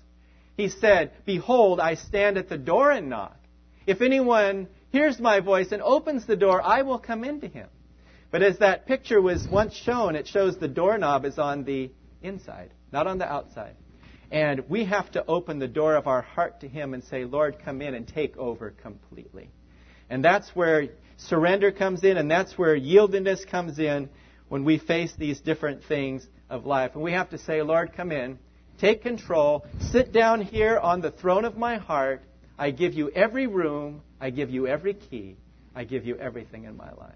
He 0.57 0.69
said, 0.69 1.13
Behold, 1.25 1.79
I 1.79 1.95
stand 1.95 2.37
at 2.37 2.49
the 2.49 2.59
door 2.59 2.91
and 2.91 3.09
knock. 3.09 3.37
If 3.87 4.01
anyone 4.01 4.69
hears 4.91 5.21
my 5.21 5.41
voice 5.41 5.71
and 5.71 5.83
opens 5.83 6.27
the 6.27 6.37
door, 6.37 6.61
I 6.61 6.83
will 6.83 6.99
come 6.99 7.23
into 7.23 7.47
him. 7.47 7.69
But 8.31 8.43
as 8.43 8.59
that 8.59 8.87
picture 8.87 9.21
was 9.21 9.47
once 9.47 9.75
shown, 9.75 10.17
it 10.17 10.27
shows 10.27 10.57
the 10.57 10.69
doorknob 10.69 11.25
is 11.25 11.39
on 11.39 11.65
the 11.65 11.93
inside, 12.23 12.71
not 12.93 13.07
on 13.07 13.19
the 13.19 13.31
outside. 13.31 13.77
And 14.35 14.69
we 14.69 14.85
have 14.87 15.13
to 15.13 15.25
open 15.27 15.61
the 15.61 15.69
door 15.69 15.95
of 15.95 16.09
our 16.09 16.21
heart 16.21 16.63
to 16.63 16.69
Him 16.69 16.93
and 16.93 17.05
say, 17.05 17.25
Lord, 17.25 17.61
come 17.65 17.81
in 17.81 17.95
and 17.95 18.05
take 18.07 18.37
over 18.37 18.73
completely. 18.83 19.49
And 20.11 20.25
that's 20.25 20.49
where 20.57 20.89
surrender 21.19 21.71
comes 21.71 22.03
in, 22.03 22.17
and 22.17 22.29
that's 22.29 22.59
where 22.59 22.77
yieldedness 22.77 23.49
comes 23.49 23.79
in 23.79 24.09
when 24.49 24.65
we 24.65 24.79
face 24.79 25.15
these 25.17 25.41
different 25.41 25.85
things 25.85 26.27
of 26.51 26.67
life. 26.67 26.91
And 26.95 27.05
we 27.05 27.13
have 27.13 27.31
to 27.31 27.39
say, 27.39 27.63
Lord, 27.63 27.93
come 27.93 28.11
in, 28.11 28.41
take 28.81 29.03
control, 29.03 29.67
sit 29.93 30.11
down 30.11 30.41
here 30.41 30.79
on 30.79 31.01
the 31.01 31.13
throne 31.13 31.45
of 31.45 31.57
my 31.57 31.77
heart. 31.77 32.21
I 32.59 32.73
give 32.73 32.95
you 32.95 33.11
every 33.11 33.47
room, 33.47 34.03
I 34.21 34.31
give 34.31 34.51
you 34.51 34.67
every 34.67 34.95
key, 34.95 35.37
I 35.77 35.85
give 35.85 36.05
you 36.05 36.17
everything 36.17 36.65
in 36.65 36.77
my 36.77 36.91
life. 36.91 37.15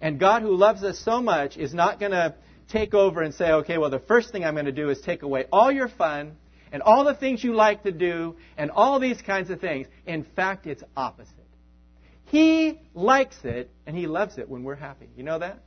And 0.00 0.18
God, 0.18 0.42
who 0.42 0.56
loves 0.56 0.82
us 0.82 0.98
so 0.98 1.22
much, 1.22 1.56
is 1.56 1.72
not 1.72 2.00
going 2.00 2.10
to 2.10 2.34
take 2.68 2.94
over 2.94 3.22
and 3.22 3.34
say, 3.34 3.50
okay, 3.50 3.78
well, 3.78 3.90
the 3.90 3.98
first 3.98 4.30
thing 4.30 4.44
I'm 4.44 4.54
going 4.54 4.66
to 4.66 4.72
do 4.72 4.90
is 4.90 5.00
take 5.00 5.22
away 5.22 5.46
all 5.52 5.70
your 5.70 5.88
fun 5.88 6.36
and 6.72 6.82
all 6.82 7.04
the 7.04 7.14
things 7.14 7.44
you 7.44 7.54
like 7.54 7.82
to 7.82 7.92
do 7.92 8.36
and 8.56 8.70
all 8.70 8.98
these 8.98 9.20
kinds 9.20 9.50
of 9.50 9.60
things. 9.60 9.86
In 10.06 10.24
fact, 10.24 10.66
it's 10.66 10.82
opposite. 10.96 11.34
He 12.26 12.80
likes 12.94 13.36
it 13.44 13.70
and 13.86 13.96
he 13.96 14.06
loves 14.06 14.38
it 14.38 14.48
when 14.48 14.64
we're 14.64 14.74
happy. 14.74 15.08
You 15.16 15.22
know 15.22 15.38
that? 15.38 15.58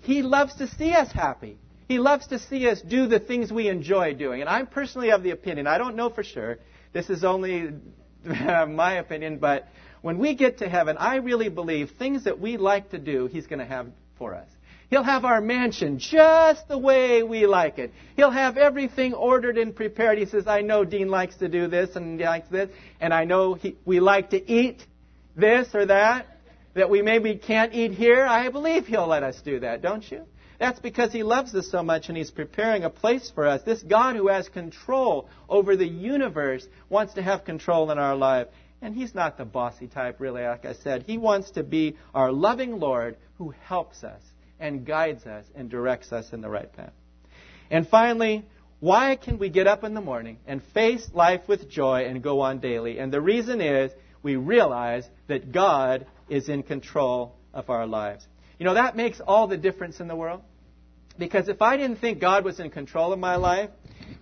He 0.00 0.22
loves 0.22 0.54
to 0.56 0.66
see 0.66 0.92
us 0.92 1.12
happy. 1.12 1.58
He 1.86 1.98
loves 1.98 2.26
to 2.28 2.38
see 2.38 2.68
us 2.68 2.80
do 2.80 3.06
the 3.06 3.20
things 3.20 3.52
we 3.52 3.68
enjoy 3.68 4.14
doing. 4.14 4.40
And 4.40 4.48
I'm 4.48 4.66
personally 4.66 5.10
of 5.10 5.22
the 5.22 5.30
opinion, 5.30 5.66
I 5.66 5.78
don't 5.78 5.96
know 5.96 6.10
for 6.10 6.24
sure, 6.24 6.58
this 6.92 7.10
is 7.10 7.24
only 7.24 7.70
my 8.24 8.94
opinion, 8.94 9.38
but 9.38 9.68
when 10.02 10.18
we 10.18 10.34
get 10.34 10.58
to 10.58 10.68
heaven, 10.68 10.96
I 10.96 11.16
really 11.16 11.48
believe 11.48 11.90
things 11.98 12.24
that 12.24 12.40
we 12.40 12.56
like 12.56 12.90
to 12.90 12.98
do, 12.98 13.26
He's 13.26 13.46
going 13.46 13.58
to 13.58 13.66
have 13.66 13.88
for 14.18 14.34
us. 14.34 14.48
He'll 14.90 15.04
have 15.04 15.24
our 15.24 15.40
mansion 15.40 16.00
just 16.00 16.66
the 16.66 16.76
way 16.76 17.22
we 17.22 17.46
like 17.46 17.78
it. 17.78 17.92
He'll 18.16 18.32
have 18.32 18.56
everything 18.56 19.14
ordered 19.14 19.56
and 19.56 19.74
prepared. 19.74 20.18
He 20.18 20.26
says, 20.26 20.48
I 20.48 20.62
know 20.62 20.84
Dean 20.84 21.08
likes 21.08 21.36
to 21.36 21.48
do 21.48 21.68
this 21.68 21.94
and 21.94 22.18
he 22.18 22.26
likes 22.26 22.48
this, 22.48 22.70
and 23.00 23.14
I 23.14 23.24
know 23.24 23.54
he, 23.54 23.76
we 23.84 24.00
like 24.00 24.30
to 24.30 24.50
eat 24.50 24.84
this 25.36 25.68
or 25.74 25.86
that, 25.86 26.26
that 26.74 26.90
we 26.90 27.02
maybe 27.02 27.36
can't 27.36 27.72
eat 27.72 27.92
here. 27.92 28.26
I 28.26 28.48
believe 28.48 28.86
He'll 28.86 29.06
let 29.06 29.22
us 29.22 29.40
do 29.42 29.60
that, 29.60 29.80
don't 29.80 30.08
you? 30.10 30.24
That's 30.58 30.80
because 30.80 31.12
He 31.12 31.22
loves 31.22 31.54
us 31.54 31.70
so 31.70 31.84
much 31.84 32.08
and 32.08 32.18
He's 32.18 32.32
preparing 32.32 32.82
a 32.82 32.90
place 32.90 33.30
for 33.32 33.46
us. 33.46 33.62
This 33.62 33.82
God 33.84 34.16
who 34.16 34.26
has 34.26 34.48
control 34.48 35.28
over 35.48 35.76
the 35.76 35.86
universe 35.86 36.66
wants 36.88 37.14
to 37.14 37.22
have 37.22 37.44
control 37.44 37.92
in 37.92 37.98
our 37.98 38.16
life. 38.16 38.48
And 38.82 38.94
He's 38.94 39.14
not 39.14 39.38
the 39.38 39.44
bossy 39.44 39.86
type, 39.86 40.16
really, 40.18 40.42
like 40.42 40.64
I 40.64 40.74
said. 40.74 41.04
He 41.04 41.16
wants 41.16 41.52
to 41.52 41.62
be 41.62 41.96
our 42.12 42.32
loving 42.32 42.80
Lord 42.80 43.16
who 43.38 43.54
helps 43.66 44.02
us 44.02 44.22
and 44.60 44.86
guides 44.86 45.26
us 45.26 45.44
and 45.54 45.68
directs 45.68 46.12
us 46.12 46.32
in 46.32 46.40
the 46.40 46.48
right 46.48 46.72
path. 46.72 46.92
And 47.70 47.88
finally, 47.88 48.44
why 48.80 49.16
can 49.16 49.38
we 49.38 49.48
get 49.48 49.66
up 49.66 49.84
in 49.84 49.94
the 49.94 50.00
morning 50.00 50.38
and 50.46 50.62
face 50.74 51.08
life 51.12 51.42
with 51.48 51.68
joy 51.68 52.04
and 52.06 52.22
go 52.22 52.40
on 52.40 52.60
daily? 52.60 52.98
And 52.98 53.12
the 53.12 53.20
reason 53.20 53.60
is 53.60 53.90
we 54.22 54.36
realize 54.36 55.08
that 55.28 55.52
God 55.52 56.06
is 56.28 56.48
in 56.48 56.62
control 56.62 57.36
of 57.52 57.70
our 57.70 57.86
lives. 57.86 58.26
You 58.58 58.66
know, 58.66 58.74
that 58.74 58.96
makes 58.96 59.20
all 59.20 59.46
the 59.48 59.56
difference 59.56 60.00
in 60.00 60.08
the 60.08 60.16
world. 60.16 60.42
Because 61.18 61.48
if 61.48 61.60
I 61.60 61.76
didn't 61.76 61.96
think 61.96 62.20
God 62.20 62.44
was 62.44 62.60
in 62.60 62.70
control 62.70 63.12
of 63.12 63.18
my 63.18 63.36
life, 63.36 63.70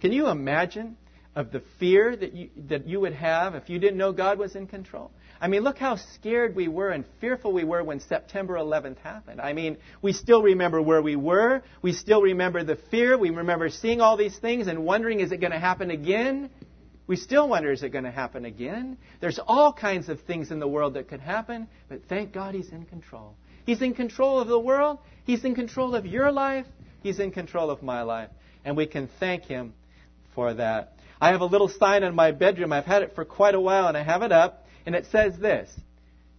can 0.01 0.13
you 0.13 0.29
imagine 0.29 0.97
of 1.35 1.53
the 1.53 1.63
fear 1.79 2.17
that 2.17 2.33
you, 2.35 2.51
that 2.69 2.87
you 2.87 3.01
would 3.01 3.13
have 3.15 3.55
if 3.55 3.69
you 3.69 3.79
didn't 3.79 3.97
know 3.97 4.13
God 4.13 4.39
was 4.39 4.57
in 4.57 4.67
control? 4.67 5.13
I 5.41 5.49
mean, 5.49 5.63
look 5.63 5.79
how 5.79 5.97
scared 5.97 6.57
we 6.57 6.67
were 6.67 6.91
and 6.91 7.05
fearful 7.21 7.53
we 7.53 7.65
were 7.65 7.83
when 7.85 8.01
September 8.01 8.55
11th 8.55 8.99
happened. 8.99 9.41
I 9.41 9.53
mean, 9.53 9.77
we 10.03 10.13
still 10.13 10.43
remember 10.43 10.83
where 10.83 11.01
we 11.01 11.15
were. 11.15 11.63
We 11.81 11.93
still 11.93 12.23
remember 12.23 12.65
the 12.65 12.77
fear. 12.91 13.17
We 13.17 13.31
remember 13.31 13.69
seeing 13.69 14.01
all 14.01 14.17
these 14.17 14.37
things 14.37 14.67
and 14.67 14.85
wondering, 14.85 15.21
is 15.21 15.31
it 15.31 15.41
going 15.41 15.53
to 15.53 15.59
happen 15.59 15.91
again? 15.91 16.51
We 17.07 17.17
still 17.17 17.49
wonder, 17.49 17.71
is 17.73 17.83
it 17.83 17.91
going 17.91 18.05
to 18.05 18.11
happen 18.11 18.45
again? 18.45 18.99
There's 19.21 19.39
all 19.47 19.73
kinds 19.73 20.09
of 20.09 20.21
things 20.23 20.51
in 20.51 20.59
the 20.59 20.69
world 20.69 20.95
that 20.95 21.09
could 21.09 21.21
happen, 21.21 21.69
but 21.89 22.01
thank 22.09 22.33
God 22.33 22.55
He's 22.55 22.71
in 22.71 22.85
control. 22.85 23.35
He's 23.65 23.81
in 23.81 23.95
control 23.95 24.41
of 24.41 24.49
the 24.49 24.59
world. 24.59 24.99
He's 25.25 25.45
in 25.45 25.55
control 25.55 25.95
of 25.95 26.05
your 26.05 26.33
life. 26.33 26.67
He's 27.03 27.19
in 27.21 27.31
control 27.31 27.71
of 27.71 27.83
my 27.83 28.03
life. 28.03 28.31
And 28.65 28.77
we 28.77 28.87
can 28.87 29.09
thank 29.21 29.45
Him 29.45 29.73
for 30.35 30.53
that. 30.55 30.95
I 31.21 31.31
have 31.31 31.41
a 31.41 31.47
little 31.47 31.69
sign 31.69 32.03
in 32.03 32.15
my 32.15 32.33
bedroom. 32.33 32.73
I've 32.73 32.85
had 32.85 33.03
it 33.03 33.15
for 33.15 33.25
quite 33.25 33.55
a 33.55 33.61
while, 33.61 33.89
and 33.89 33.97
I 33.97 34.03
have 34.03 34.23
it 34.23 34.33
up 34.33 34.58
and 34.87 34.95
it 34.95 35.07
says 35.07 35.39
this 35.39 35.71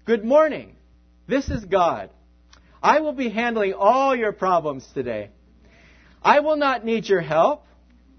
Good 0.06 0.26
morning. 0.26 0.76
This 1.28 1.50
is 1.50 1.64
God. 1.66 2.10
I 2.82 3.02
will 3.02 3.14
be 3.14 3.30
handling 3.30 3.74
all 3.74 4.16
your 4.16 4.32
problems 4.32 4.88
today. 4.94 5.30
I 6.24 6.40
will 6.40 6.58
not 6.58 6.84
need 6.84 7.08
your 7.08 7.22
help, 7.22 7.66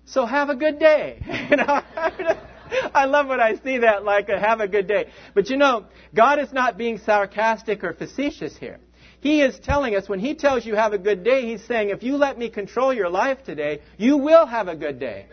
so 0.05 0.27
have 0.27 0.51
a 0.51 0.55
good 0.55 0.79
day. 0.79 1.19
I 2.95 3.07
love 3.07 3.27
when 3.27 3.41
I 3.41 3.57
see 3.57 3.79
that, 3.79 4.05
like 4.05 4.29
uh, 4.29 4.39
have 4.39 4.61
a 4.61 4.69
good 4.69 4.87
day. 4.87 5.07
But 5.35 5.51
you 5.51 5.57
know, 5.57 5.87
God 6.15 6.39
is 6.39 6.53
not 6.53 6.79
being 6.79 6.99
sarcastic 6.99 7.83
or 7.83 7.93
facetious 7.93 8.57
here. 8.57 8.79
He 9.21 9.43
is 9.43 9.59
telling 9.59 9.95
us 9.95 10.09
when 10.09 10.19
He 10.19 10.35
tells 10.35 10.65
you 10.65 10.75
have 10.77 10.93
a 10.93 10.99
good 10.99 11.25
day, 11.25 11.47
He's 11.47 11.65
saying, 11.65 11.91
if 11.91 12.03
you 12.03 12.17
let 12.17 12.39
me 12.39 12.49
control 12.49 12.95
your 12.95 13.11
life 13.11 13.39
today, 13.45 13.81
you 13.99 14.17
will 14.17 14.47
have 14.47 14.69
a 14.69 14.77
good 14.77 14.99
day. 14.99 15.27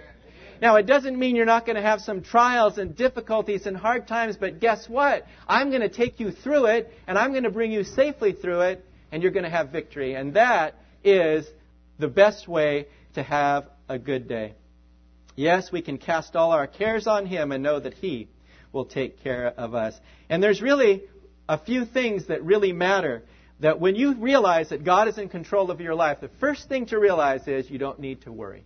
Now, 0.62 0.76
it 0.76 0.86
doesn't 0.86 1.17
mean 1.17 1.36
you're 1.36 1.46
not 1.46 1.65
going 1.65 1.76
to 1.76 1.82
have 1.82 2.02
some 2.02 2.22
trials 2.22 2.78
and 2.78 2.96
difficulties 2.96 3.65
and 3.65 3.78
hard 3.78 4.08
times, 4.08 4.38
but 4.38 4.60
guess 4.60 4.89
what? 4.89 5.26
I'm 5.48 5.70
going 5.70 5.82
to 5.82 5.89
take 5.89 6.20
you 6.20 6.32
through 6.32 6.65
it, 6.65 6.91
and 7.08 7.17
I'm 7.17 7.32
going 7.32 7.43
to 7.43 7.52
bring 7.52 7.72
you 7.72 7.84
safely 7.84 8.34
through 8.34 8.62
it, 8.62 8.86
and 9.12 9.22
you're 9.22 9.32
going 9.32 9.43
to 9.43 9.50
have 9.50 9.70
victory. 9.70 10.15
And 10.15 10.34
that 10.34 10.76
is 11.04 11.48
the 12.00 12.08
best 12.08 12.48
way 12.48 12.88
to 13.13 13.24
have 13.24 13.67
a 13.88 14.00
good 14.00 14.28
day. 14.28 14.54
Yes, 15.36 15.72
we 15.72 15.82
can 15.82 15.98
cast 15.98 16.36
all 16.36 16.52
our 16.52 16.67
cares 16.67 17.08
on 17.08 17.26
Him 17.26 17.52
and 17.52 17.62
know 17.62 17.80
that 17.80 17.93
He 17.93 18.28
will 18.74 18.86
take 18.86 19.24
care 19.24 19.48
of 19.48 19.76
us. 19.76 19.93
And 20.30 20.41
there's 20.41 20.62
really 20.62 21.04
a 21.48 21.58
few 21.58 21.86
things 21.86 22.28
that 22.28 22.43
really 22.43 22.74
matter. 22.74 23.24
That 23.60 23.80
when 23.80 23.96
you 23.96 24.13
realize 24.15 24.70
that 24.70 24.84
God 24.84 25.08
is 25.08 25.17
in 25.17 25.30
control 25.30 25.72
of 25.72 25.82
your 25.82 25.96
life, 25.96 26.22
the 26.22 26.30
first 26.39 26.70
thing 26.70 26.88
to 26.88 27.00
realize 27.00 27.48
is 27.48 27.70
you 27.70 27.80
don't 27.80 28.00
need 28.00 28.22
to 28.22 28.32
worry. 28.32 28.63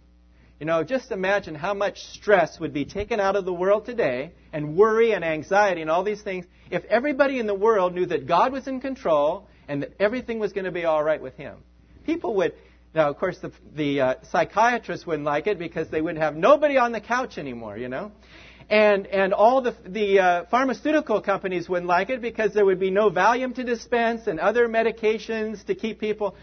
You 0.61 0.67
know, 0.67 0.83
just 0.83 1.09
imagine 1.09 1.55
how 1.55 1.73
much 1.73 2.03
stress 2.13 2.59
would 2.59 2.71
be 2.71 2.85
taken 2.85 3.19
out 3.19 3.35
of 3.35 3.45
the 3.45 3.53
world 3.53 3.83
today, 3.83 4.31
and 4.53 4.77
worry 4.77 5.11
and 5.11 5.25
anxiety 5.25 5.81
and 5.81 5.89
all 5.89 6.03
these 6.03 6.21
things, 6.21 6.45
if 6.69 6.85
everybody 6.85 7.39
in 7.39 7.47
the 7.47 7.55
world 7.55 7.95
knew 7.95 8.05
that 8.05 8.27
God 8.27 8.51
was 8.53 8.67
in 8.67 8.79
control 8.79 9.47
and 9.67 9.81
that 9.81 9.93
everything 9.99 10.37
was 10.37 10.53
going 10.53 10.65
to 10.65 10.71
be 10.71 10.85
all 10.85 11.03
right 11.03 11.19
with 11.19 11.35
Him. 11.35 11.55
People 12.05 12.35
would, 12.35 12.53
now 12.93 13.09
of 13.09 13.17
course 13.17 13.39
the, 13.39 13.51
the 13.75 14.01
uh, 14.01 14.15
psychiatrists 14.29 15.07
wouldn't 15.07 15.25
like 15.25 15.47
it 15.47 15.57
because 15.57 15.89
they 15.89 15.99
wouldn't 15.99 16.21
have 16.21 16.35
nobody 16.35 16.77
on 16.77 16.91
the 16.91 17.01
couch 17.01 17.39
anymore, 17.39 17.75
you 17.75 17.89
know. 17.89 18.11
And, 18.69 19.07
and 19.07 19.33
all 19.33 19.63
the, 19.63 19.75
the 19.83 20.19
uh, 20.19 20.45
pharmaceutical 20.51 21.21
companies 21.21 21.67
wouldn't 21.67 21.87
like 21.87 22.11
it 22.11 22.21
because 22.21 22.53
there 22.53 22.67
would 22.67 22.79
be 22.79 22.91
no 22.91 23.09
Valium 23.09 23.55
to 23.55 23.63
dispense 23.63 24.27
and 24.27 24.39
other 24.39 24.67
medications 24.67 25.65
to 25.65 25.73
keep 25.73 25.99
people. 25.99 26.35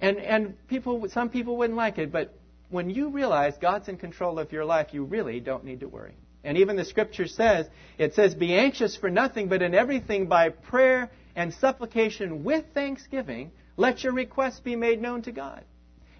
And, 0.00 0.18
and 0.18 0.68
people, 0.68 1.08
some 1.12 1.30
people 1.30 1.56
wouldn't 1.56 1.76
like 1.76 1.98
it, 1.98 2.12
but 2.12 2.32
when 2.70 2.90
you 2.90 3.10
realize 3.10 3.54
God's 3.60 3.88
in 3.88 3.96
control 3.96 4.38
of 4.38 4.52
your 4.52 4.64
life, 4.64 4.88
you 4.92 5.04
really 5.04 5.40
don't 5.40 5.64
need 5.64 5.80
to 5.80 5.88
worry. 5.88 6.14
And 6.42 6.56
even 6.56 6.76
the 6.76 6.84
scripture 6.84 7.26
says, 7.26 7.66
it 7.98 8.14
says, 8.14 8.34
Be 8.34 8.54
anxious 8.54 8.96
for 8.96 9.10
nothing, 9.10 9.48
but 9.48 9.60
in 9.60 9.74
everything 9.74 10.26
by 10.26 10.48
prayer 10.48 11.10
and 11.36 11.52
supplication 11.52 12.44
with 12.44 12.64
thanksgiving, 12.72 13.50
let 13.76 14.02
your 14.02 14.12
requests 14.12 14.60
be 14.60 14.76
made 14.76 15.02
known 15.02 15.22
to 15.22 15.32
God. 15.32 15.64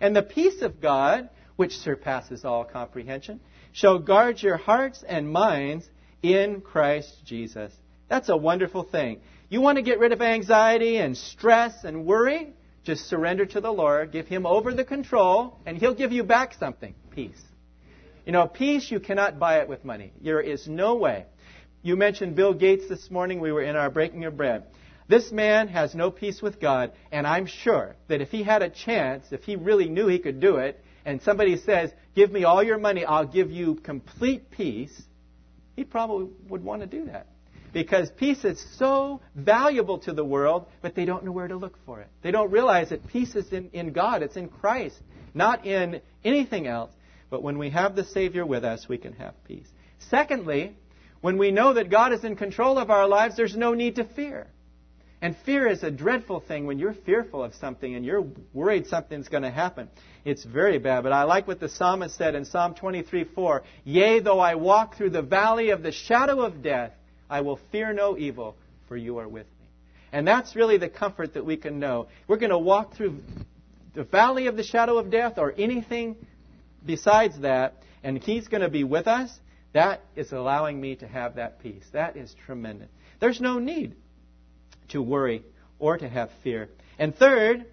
And 0.00 0.14
the 0.14 0.22
peace 0.22 0.62
of 0.62 0.80
God, 0.80 1.30
which 1.56 1.78
surpasses 1.78 2.44
all 2.44 2.64
comprehension, 2.64 3.40
shall 3.72 3.98
guard 3.98 4.42
your 4.42 4.56
hearts 4.56 5.04
and 5.06 5.30
minds 5.30 5.88
in 6.22 6.60
Christ 6.60 7.24
Jesus. 7.24 7.72
That's 8.08 8.28
a 8.28 8.36
wonderful 8.36 8.82
thing. 8.82 9.20
You 9.48 9.60
want 9.60 9.76
to 9.76 9.82
get 9.82 9.98
rid 9.98 10.12
of 10.12 10.20
anxiety 10.20 10.98
and 10.98 11.16
stress 11.16 11.84
and 11.84 12.04
worry? 12.04 12.52
Just 12.84 13.08
surrender 13.08 13.44
to 13.46 13.60
the 13.60 13.72
Lord, 13.72 14.12
give 14.12 14.26
Him 14.26 14.46
over 14.46 14.72
the 14.72 14.84
control, 14.84 15.58
and 15.66 15.76
He'll 15.76 15.94
give 15.94 16.12
you 16.12 16.24
back 16.24 16.54
something 16.54 16.94
peace. 17.10 17.40
You 18.24 18.32
know, 18.32 18.46
peace, 18.46 18.90
you 18.90 19.00
cannot 19.00 19.38
buy 19.38 19.58
it 19.58 19.68
with 19.68 19.84
money. 19.84 20.12
There 20.22 20.40
is 20.40 20.66
no 20.68 20.94
way. 20.94 21.26
You 21.82 21.96
mentioned 21.96 22.36
Bill 22.36 22.54
Gates 22.54 22.88
this 22.88 23.10
morning. 23.10 23.40
We 23.40 23.52
were 23.52 23.62
in 23.62 23.76
our 23.76 23.90
breaking 23.90 24.24
of 24.24 24.36
bread. 24.36 24.64
This 25.08 25.32
man 25.32 25.68
has 25.68 25.94
no 25.94 26.10
peace 26.10 26.40
with 26.40 26.60
God, 26.60 26.92
and 27.10 27.26
I'm 27.26 27.46
sure 27.46 27.96
that 28.08 28.20
if 28.20 28.28
he 28.28 28.44
had 28.44 28.62
a 28.62 28.70
chance, 28.70 29.24
if 29.32 29.42
he 29.42 29.56
really 29.56 29.88
knew 29.88 30.06
he 30.06 30.20
could 30.20 30.38
do 30.38 30.56
it, 30.56 30.82
and 31.04 31.20
somebody 31.22 31.56
says, 31.56 31.90
Give 32.14 32.30
me 32.30 32.44
all 32.44 32.62
your 32.62 32.78
money, 32.78 33.04
I'll 33.04 33.26
give 33.26 33.50
you 33.50 33.74
complete 33.76 34.50
peace, 34.50 35.02
he 35.74 35.84
probably 35.84 36.28
would 36.48 36.62
want 36.62 36.82
to 36.82 36.86
do 36.86 37.06
that. 37.06 37.26
Because 37.72 38.10
peace 38.10 38.44
is 38.44 38.64
so 38.76 39.20
valuable 39.34 39.98
to 40.00 40.12
the 40.12 40.24
world, 40.24 40.66
but 40.82 40.94
they 40.94 41.04
don't 41.04 41.24
know 41.24 41.32
where 41.32 41.48
to 41.48 41.56
look 41.56 41.78
for 41.86 42.00
it. 42.00 42.08
They 42.22 42.30
don't 42.30 42.50
realize 42.50 42.90
that 42.90 43.06
peace 43.06 43.34
is 43.36 43.52
in, 43.52 43.70
in 43.72 43.92
God, 43.92 44.22
it's 44.22 44.36
in 44.36 44.48
Christ, 44.48 44.96
not 45.34 45.66
in 45.66 46.00
anything 46.24 46.66
else. 46.66 46.92
But 47.30 47.42
when 47.42 47.58
we 47.58 47.70
have 47.70 47.94
the 47.94 48.04
Savior 48.04 48.44
with 48.44 48.64
us, 48.64 48.88
we 48.88 48.98
can 48.98 49.12
have 49.14 49.34
peace. 49.44 49.68
Secondly, 50.10 50.76
when 51.20 51.38
we 51.38 51.50
know 51.50 51.74
that 51.74 51.90
God 51.90 52.12
is 52.12 52.24
in 52.24 52.34
control 52.34 52.78
of 52.78 52.90
our 52.90 53.06
lives, 53.06 53.36
there's 53.36 53.56
no 53.56 53.74
need 53.74 53.96
to 53.96 54.04
fear. 54.04 54.48
And 55.22 55.36
fear 55.44 55.68
is 55.68 55.82
a 55.82 55.90
dreadful 55.90 56.40
thing 56.40 56.66
when 56.66 56.78
you're 56.78 56.94
fearful 56.94 57.44
of 57.44 57.54
something 57.54 57.94
and 57.94 58.06
you're 58.06 58.24
worried 58.54 58.86
something's 58.86 59.28
going 59.28 59.42
to 59.42 59.50
happen. 59.50 59.90
It's 60.24 60.44
very 60.44 60.78
bad. 60.78 61.02
But 61.02 61.12
I 61.12 61.24
like 61.24 61.46
what 61.46 61.60
the 61.60 61.68
psalmist 61.68 62.16
said 62.16 62.34
in 62.34 62.46
Psalm 62.46 62.74
23 62.74 63.24
4 63.24 63.62
Yea, 63.84 64.20
though 64.20 64.40
I 64.40 64.54
walk 64.54 64.96
through 64.96 65.10
the 65.10 65.22
valley 65.22 65.70
of 65.70 65.82
the 65.82 65.92
shadow 65.92 66.40
of 66.40 66.62
death, 66.62 66.92
I 67.30 67.40
will 67.42 67.58
fear 67.70 67.92
no 67.92 68.18
evil, 68.18 68.56
for 68.88 68.96
you 68.96 69.18
are 69.18 69.28
with 69.28 69.46
me. 69.46 69.66
And 70.12 70.26
that's 70.26 70.56
really 70.56 70.76
the 70.76 70.88
comfort 70.88 71.34
that 71.34 71.46
we 71.46 71.56
can 71.56 71.78
know. 71.78 72.08
We're 72.26 72.38
going 72.38 72.50
to 72.50 72.58
walk 72.58 72.94
through 72.94 73.20
the 73.94 74.04
valley 74.04 74.48
of 74.48 74.56
the 74.56 74.64
shadow 74.64 74.98
of 74.98 75.10
death 75.10 75.38
or 75.38 75.54
anything 75.56 76.16
besides 76.84 77.40
that, 77.40 77.74
and 78.02 78.18
He's 78.18 78.48
going 78.48 78.62
to 78.62 78.68
be 78.68 78.84
with 78.84 79.06
us. 79.06 79.30
That 79.72 80.02
is 80.16 80.32
allowing 80.32 80.80
me 80.80 80.96
to 80.96 81.06
have 81.06 81.36
that 81.36 81.62
peace. 81.62 81.84
That 81.92 82.16
is 82.16 82.34
tremendous. 82.46 82.88
There's 83.20 83.40
no 83.40 83.60
need 83.60 83.94
to 84.88 85.00
worry 85.00 85.44
or 85.78 85.96
to 85.96 86.08
have 86.08 86.30
fear. 86.42 86.68
And 86.98 87.14
third, 87.14 87.66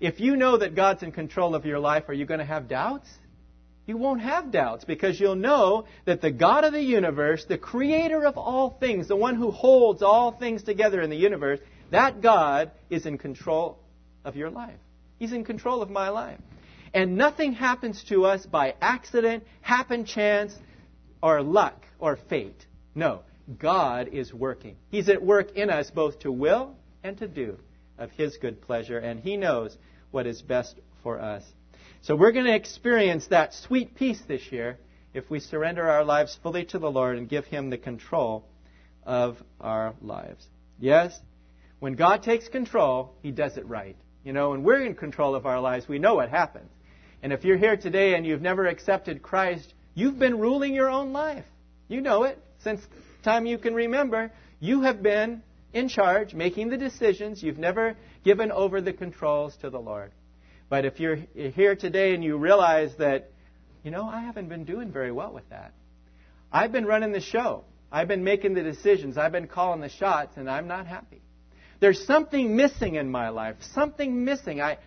if 0.00 0.20
you 0.20 0.36
know 0.36 0.58
that 0.58 0.76
God's 0.76 1.02
in 1.02 1.10
control 1.10 1.56
of 1.56 1.66
your 1.66 1.80
life, 1.80 2.04
are 2.08 2.14
you 2.14 2.26
going 2.26 2.40
to 2.40 2.46
have 2.46 2.68
doubts? 2.68 3.08
You 3.86 3.96
won't 3.96 4.22
have 4.22 4.50
doubts 4.50 4.84
because 4.84 5.20
you'll 5.20 5.34
know 5.36 5.84
that 6.06 6.20
the 6.20 6.30
God 6.30 6.64
of 6.64 6.72
the 6.72 6.82
universe, 6.82 7.44
the 7.44 7.58
creator 7.58 8.24
of 8.24 8.38
all 8.38 8.70
things, 8.70 9.08
the 9.08 9.16
one 9.16 9.34
who 9.34 9.50
holds 9.50 10.02
all 10.02 10.32
things 10.32 10.62
together 10.62 11.00
in 11.02 11.10
the 11.10 11.16
universe, 11.16 11.60
that 11.90 12.22
God 12.22 12.70
is 12.88 13.04
in 13.04 13.18
control 13.18 13.78
of 14.24 14.36
your 14.36 14.50
life. 14.50 14.78
He's 15.18 15.32
in 15.32 15.44
control 15.44 15.82
of 15.82 15.90
my 15.90 16.08
life. 16.08 16.40
And 16.94 17.16
nothing 17.16 17.52
happens 17.52 18.02
to 18.04 18.24
us 18.24 18.46
by 18.46 18.74
accident, 18.80 19.44
happen 19.60 20.06
chance, 20.06 20.54
or 21.22 21.42
luck, 21.42 21.84
or 21.98 22.16
fate. 22.16 22.66
No. 22.94 23.20
God 23.58 24.08
is 24.08 24.32
working. 24.32 24.76
He's 24.90 25.08
at 25.10 25.22
work 25.22 25.52
in 25.52 25.68
us 25.68 25.90
both 25.90 26.20
to 26.20 26.32
will 26.32 26.74
and 27.02 27.18
to 27.18 27.28
do 27.28 27.58
of 27.98 28.10
His 28.12 28.36
good 28.38 28.62
pleasure, 28.62 28.98
and 28.98 29.20
He 29.20 29.36
knows 29.36 29.76
what 30.10 30.26
is 30.26 30.40
best 30.42 30.76
for 31.02 31.20
us. 31.20 31.42
So 32.02 32.16
we're 32.16 32.32
going 32.32 32.46
to 32.46 32.54
experience 32.54 33.26
that 33.28 33.54
sweet 33.54 33.94
peace 33.94 34.20
this 34.28 34.52
year 34.52 34.78
if 35.14 35.30
we 35.30 35.40
surrender 35.40 35.88
our 35.88 36.04
lives 36.04 36.38
fully 36.42 36.64
to 36.66 36.78
the 36.78 36.90
Lord 36.90 37.16
and 37.16 37.28
give 37.28 37.44
Him 37.46 37.70
the 37.70 37.78
control 37.78 38.44
of 39.04 39.36
our 39.60 39.94
lives. 40.02 40.46
Yes, 40.78 41.18
when 41.78 41.94
God 41.94 42.22
takes 42.22 42.48
control, 42.48 43.14
He 43.22 43.30
does 43.30 43.56
it 43.56 43.66
right. 43.66 43.96
You 44.24 44.32
know, 44.32 44.50
when 44.50 44.62
we're 44.62 44.84
in 44.84 44.94
control 44.94 45.34
of 45.34 45.46
our 45.46 45.60
lives, 45.60 45.86
we 45.86 45.98
know 45.98 46.14
what 46.14 46.30
happens. 46.30 46.70
And 47.22 47.32
if 47.32 47.44
you're 47.44 47.56
here 47.56 47.76
today 47.76 48.14
and 48.14 48.26
you've 48.26 48.42
never 48.42 48.66
accepted 48.66 49.22
Christ, 49.22 49.72
you've 49.94 50.18
been 50.18 50.38
ruling 50.38 50.74
your 50.74 50.90
own 50.90 51.12
life. 51.12 51.44
You 51.88 52.00
know 52.00 52.24
it. 52.24 52.38
Since 52.58 52.80
time 53.22 53.46
you 53.46 53.58
can 53.58 53.74
remember, 53.74 54.32
you 54.60 54.82
have 54.82 55.02
been 55.02 55.42
in 55.72 55.88
charge, 55.88 56.34
making 56.34 56.70
the 56.70 56.76
decisions. 56.76 57.42
You've 57.42 57.58
never 57.58 57.96
given 58.24 58.50
over 58.50 58.80
the 58.80 58.92
controls 58.92 59.56
to 59.58 59.70
the 59.70 59.80
Lord. 59.80 60.12
But 60.74 60.86
if 60.86 60.98
you're 60.98 61.20
here 61.36 61.76
today 61.76 62.16
and 62.16 62.24
you 62.24 62.36
realize 62.36 62.90
that, 62.98 63.30
you 63.84 63.92
know, 63.92 64.08
I 64.08 64.22
haven't 64.22 64.48
been 64.48 64.64
doing 64.64 64.90
very 64.90 65.12
well 65.12 65.32
with 65.32 65.48
that. 65.50 65.72
I've 66.50 66.72
been 66.72 66.84
running 66.84 67.12
the 67.12 67.20
show. 67.20 67.62
I've 67.92 68.08
been 68.08 68.24
making 68.24 68.54
the 68.54 68.62
decisions. 68.64 69.16
I've 69.16 69.30
been 69.30 69.46
calling 69.46 69.80
the 69.80 69.88
shots, 69.88 70.36
and 70.36 70.50
I'm 70.50 70.66
not 70.66 70.88
happy. 70.88 71.22
There's 71.78 72.04
something 72.08 72.56
missing 72.56 72.96
in 72.96 73.08
my 73.08 73.28
life. 73.28 73.54
Something 73.72 74.24
missing. 74.24 74.60
I, 74.60 74.78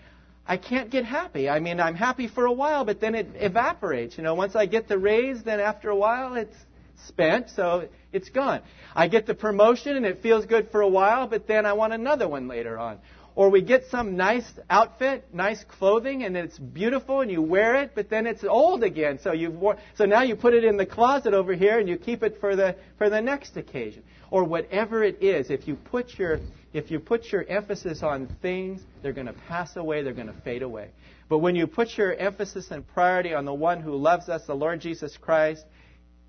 I 0.45 0.57
can't 0.57 0.89
get 0.89 1.05
happy. 1.05 1.47
I 1.47 1.61
mean, 1.61 1.79
I'm 1.79 1.95
happy 1.95 2.27
for 2.27 2.45
a 2.45 2.51
while, 2.51 2.83
but 2.83 2.99
then 2.99 3.15
it 3.15 3.27
evaporates. 3.35 4.17
You 4.17 4.25
know, 4.25 4.35
once 4.35 4.57
I 4.57 4.65
get 4.65 4.89
the 4.89 4.97
raise, 4.97 5.41
then 5.43 5.61
after 5.61 5.89
a 5.89 5.95
while, 5.95 6.35
it's 6.35 6.57
spent, 7.05 7.49
so 7.51 7.87
it's 8.11 8.29
gone. 8.29 8.61
I 8.93 9.07
get 9.07 9.25
the 9.25 9.35
promotion 9.35 9.95
and 9.95 10.05
it 10.05 10.21
feels 10.21 10.45
good 10.45 10.69
for 10.69 10.81
a 10.81 10.87
while, 10.89 11.27
but 11.27 11.47
then 11.47 11.65
I 11.65 11.73
want 11.73 11.93
another 11.93 12.27
one 12.27 12.49
later 12.49 12.77
on. 12.77 12.99
Or 13.37 13.51
we 13.51 13.61
get 13.61 13.85
some 13.91 14.17
nice 14.17 14.51
outfit, 14.67 15.25
nice 15.31 15.63
clothing, 15.63 16.23
and 16.23 16.35
it's 16.35 16.57
beautiful, 16.57 17.21
and 17.21 17.29
you 17.29 17.39
wear 17.39 17.75
it, 17.75 17.91
but 17.93 18.09
then 18.09 18.25
it's 18.25 18.43
old 18.43 18.83
again. 18.83 19.19
So 19.21 19.31
worn, 19.51 19.77
so 19.93 20.05
now 20.05 20.23
you 20.23 20.35
put 20.35 20.55
it 20.55 20.63
in 20.63 20.75
the 20.75 20.87
closet 20.87 21.35
over 21.35 21.53
here, 21.53 21.77
and 21.77 21.87
you 21.87 21.97
keep 21.97 22.23
it 22.23 22.39
for 22.39 22.55
the 22.55 22.75
for 22.97 23.11
the 23.11 23.21
next 23.21 23.55
occasion, 23.55 24.01
or 24.31 24.43
whatever 24.43 25.03
it 25.03 25.21
is. 25.21 25.51
If 25.51 25.67
you 25.67 25.75
put 25.75 26.17
your 26.17 26.39
if 26.73 26.89
you 26.89 26.99
put 26.99 27.31
your 27.31 27.45
emphasis 27.47 28.01
on 28.01 28.25
things, 28.41 28.81
they're 29.03 29.13
going 29.13 29.27
to 29.27 29.39
pass 29.47 29.75
away, 29.75 30.01
they're 30.01 30.13
going 30.13 30.33
to 30.33 30.41
fade 30.41 30.63
away. 30.63 30.89
But 31.29 31.37
when 31.37 31.55
you 31.55 31.67
put 31.67 31.95
your 31.95 32.15
emphasis 32.15 32.71
and 32.71 32.87
priority 32.87 33.35
on 33.35 33.45
the 33.45 33.53
one 33.53 33.81
who 33.81 33.97
loves 33.97 34.29
us, 34.29 34.47
the 34.47 34.55
Lord 34.55 34.81
Jesus 34.81 35.15
Christ, 35.15 35.63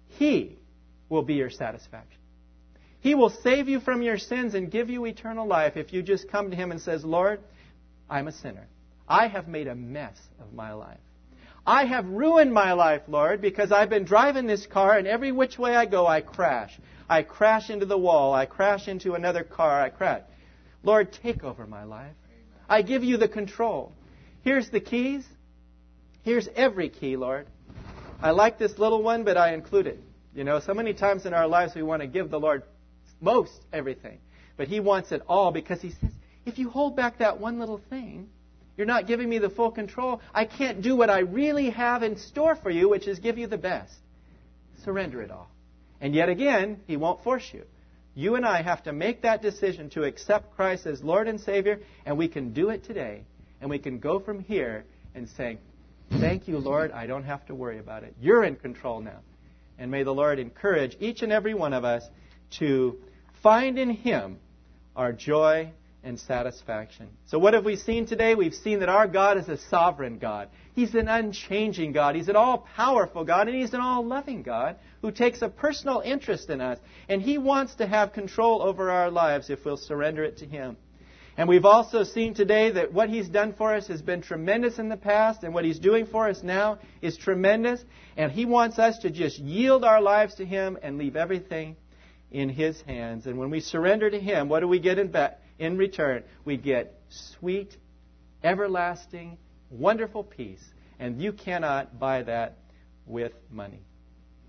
He 0.09 0.59
will 1.09 1.23
be 1.23 1.37
your 1.37 1.49
satisfaction. 1.49 2.18
He 3.01 3.15
will 3.15 3.31
save 3.31 3.69
you 3.69 3.81
from 3.81 4.03
your 4.03 4.19
sins 4.19 4.55
and 4.55 4.71
give 4.71 4.91
you 4.91 5.07
eternal 5.07 5.47
life 5.47 5.77
if 5.77 5.93
you 5.93 6.03
just 6.03 6.31
come 6.31 6.51
to 6.51 6.57
Him 6.57 6.71
and 6.71 6.81
says, 6.81 7.05
Lord, 7.05 7.41
I'm 8.11 8.29
a 8.29 8.33
sinner. 8.33 8.67
I 9.09 9.29
have 9.29 9.49
made 9.49 9.69
a 9.69 9.75
mess 9.75 10.17
of 10.41 10.53
my 10.53 10.73
life. 10.73 10.99
I 11.67 11.85
have 11.85 12.07
ruined 12.07 12.53
my 12.53 12.73
life, 12.73 13.03
Lord, 13.09 13.41
because 13.41 13.73
I've 13.73 13.91
been 13.91 14.05
driving 14.05 14.47
this 14.47 14.67
car 14.67 14.97
and 14.97 15.07
every 15.07 15.33
which 15.33 15.59
way 15.59 15.77
I 15.77 15.85
go, 15.85 16.07
I 16.07 16.23
crash. 16.23 16.79
I 17.09 17.23
crash 17.23 17.71
into 17.71 17.87
the 17.87 17.99
wall. 17.99 18.35
I 18.35 18.47
crash 18.47 18.89
into 18.89 19.15
another 19.15 19.45
car. 19.45 19.81
I 19.81 19.91
crash. 19.91 20.23
Lord, 20.83 21.13
take 21.13 21.45
over 21.45 21.67
my 21.67 21.85
life. 21.85 22.15
I 22.69 22.83
give 22.83 23.05
you 23.05 23.17
the 23.17 23.29
control. 23.29 23.93
Here's 24.43 24.71
the 24.71 24.81
keys. 24.81 25.27
Here's 26.23 26.49
every 26.55 26.89
key, 26.89 27.17
Lord. 27.17 27.47
I 28.21 28.31
like 28.31 28.59
this 28.59 28.79
little 28.79 29.03
one, 29.03 29.25
but 29.25 29.37
I 29.37 29.55
include 29.55 29.87
it. 29.87 30.01
You 30.35 30.45
know, 30.45 30.61
so 30.61 30.75
many 30.75 30.95
times 30.95 31.27
in 31.27 31.35
our 31.35 31.47
lives 31.47 31.75
we 31.75 31.83
want 31.83 32.03
to 32.03 32.09
give 32.09 32.31
the 32.31 32.41
Lord 32.41 32.63
most 33.21 33.53
everything. 33.73 34.19
But 34.57 34.69
He 34.69 34.81
wants 34.81 35.13
it 35.13 35.23
all 35.29 35.51
because 35.53 35.81
He 35.81 35.91
says, 35.91 36.11
if 36.47 36.59
you 36.59 36.71
hold 36.71 36.97
back 36.97 37.19
that 37.19 37.41
one 37.41 37.59
little 37.59 37.81
thing, 37.91 38.29
you're 38.77 38.87
not 38.87 39.07
giving 39.07 39.29
me 39.29 39.39
the 39.39 39.51
full 39.51 39.71
control. 39.71 40.21
I 40.33 40.45
can't 40.45 40.83
do 40.83 40.97
what 40.97 41.11
I 41.11 41.21
really 41.21 41.71
have 41.71 42.03
in 42.03 42.17
store 42.17 42.57
for 42.57 42.71
you, 42.71 42.89
which 42.89 43.09
is 43.09 43.19
give 43.19 43.37
you 43.37 43.47
the 43.47 43.59
best. 43.59 43.93
Surrender 44.85 45.21
it 45.21 45.31
all. 45.31 45.51
And 46.01 46.15
yet 46.15 46.29
again, 46.29 46.81
He 46.87 46.97
won't 46.97 47.23
force 47.23 47.51
you. 47.53 47.65
You 48.15 48.37
and 48.37 48.47
I 48.47 48.63
have 48.63 48.83
to 48.85 48.93
make 48.93 49.23
that 49.23 49.43
decision 49.43 49.91
to 49.91 50.05
accept 50.05 50.57
Christ 50.57 50.87
as 50.87 51.03
Lord 51.03 51.29
and 51.29 51.41
Savior, 51.41 51.81
and 52.07 52.17
we 52.17 52.29
can 52.29 52.53
do 52.53 52.71
it 52.71 52.85
today. 52.85 53.25
And 53.61 53.69
we 53.69 53.79
can 53.79 53.99
go 53.99 54.21
from 54.21 54.41
here 54.41 54.85
and 55.15 55.29
say, 55.29 55.59
Thank 56.11 56.49
you, 56.49 56.59
Lord. 56.59 56.91
I 56.93 57.07
don't 57.07 57.25
have 57.25 57.45
to 57.47 57.55
worry 57.55 57.79
about 57.79 58.03
it. 58.03 58.15
You're 58.21 58.45
in 58.45 58.57
control 58.57 59.01
now. 59.01 59.19
And 59.79 59.91
may 59.91 60.03
the 60.03 60.15
Lord 60.15 60.39
encourage 60.39 60.97
each 61.01 61.23
and 61.23 61.31
every 61.31 61.55
one 61.55 61.73
of 61.73 61.85
us 61.85 62.03
to 62.59 62.99
find 63.43 63.79
in 63.79 63.91
Him 63.91 64.39
our 64.97 65.13
joy 65.13 65.73
and 66.03 66.19
satisfaction. 66.19 67.09
So, 67.27 67.39
what 67.39 67.55
have 67.55 67.65
we 67.65 67.77
seen 67.77 68.07
today? 68.07 68.35
We've 68.35 68.55
seen 68.55 68.81
that 68.81 68.89
our 68.89 69.07
God 69.07 69.37
is 69.37 69.49
a 69.49 69.59
sovereign 69.69 70.19
God. 70.19 70.49
He's 70.75 70.95
an 70.95 71.09
unchanging 71.09 71.93
God. 71.93 72.15
He's 72.15 72.29
an 72.29 72.37
all 72.37 72.67
powerful 72.77 73.25
God, 73.25 73.49
and 73.49 73.57
He's 73.57 73.75
an 73.75 73.81
all 73.81 74.07
loving 74.07 74.43
God 74.43 74.77
who 75.03 75.11
takes 75.11 75.43
a 75.43 75.49
personal 75.49 76.01
interest 76.05 76.51
in 76.51 76.61
us. 76.61 76.79
And 77.09 77.21
He 77.21 77.37
wants 77.37 77.75
to 77.77 77.87
have 77.87 78.13
control 78.13 78.63
over 78.63 78.91
our 78.91 79.11
lives 79.11 79.51
if 79.51 79.65
we'll 79.65 79.77
surrender 79.77 80.25
it 80.25 80.39
to 80.39 80.47
Him. 80.47 80.77
And 81.37 81.49
we've 81.49 81.65
also 81.65 82.03
seen 82.03 82.35
today 82.35 82.73
that 82.73 82.93
what 82.93 83.09
He's 83.09 83.29
done 83.29 83.55
for 83.55 83.75
us 83.75 83.87
has 83.89 84.03
been 84.03 84.23
tremendous 84.23 84.79
in 84.79 84.89
the 84.89 84.97
past, 84.97 85.43
and 85.43 85.53
what 85.53 85.65
He's 85.65 85.79
doing 85.79 86.07
for 86.07 86.29
us 86.29 86.43
now 86.43 86.79
is 87.03 87.17
tremendous. 87.17 87.85
And 88.17 88.31
He 88.33 88.45
wants 88.45 88.79
us 88.79 88.99
to 89.01 89.11
just 89.11 89.39
yield 89.39 89.85
our 89.85 90.01
lives 90.01 90.37
to 90.37 90.45
Him 90.45 90.79
and 90.83 90.97
leave 90.97 91.17
everything 91.17 91.77
in 92.31 92.49
His 92.49 92.81
hands. 92.83 93.27
And 93.27 93.39
when 93.39 93.51
we 93.51 93.61
surrender 93.61 94.11
to 94.11 94.21
Him, 94.21 94.49
what 94.49 94.61
do 94.61 94.69
we 94.69 94.79
get 94.79 94.99
in, 94.99 95.15
in 95.59 95.77
return? 95.77 96.25
We 96.45 96.57
get 96.57 96.95
sweet, 97.09 97.77
everlasting, 98.43 99.39
wonderful 99.71 100.25
peace. 100.25 100.65
And 100.99 101.21
you 101.21 101.33
cannot 101.33 101.99
buy 101.99 102.23
that 102.25 102.59
with 103.07 103.33
money. 103.51 103.81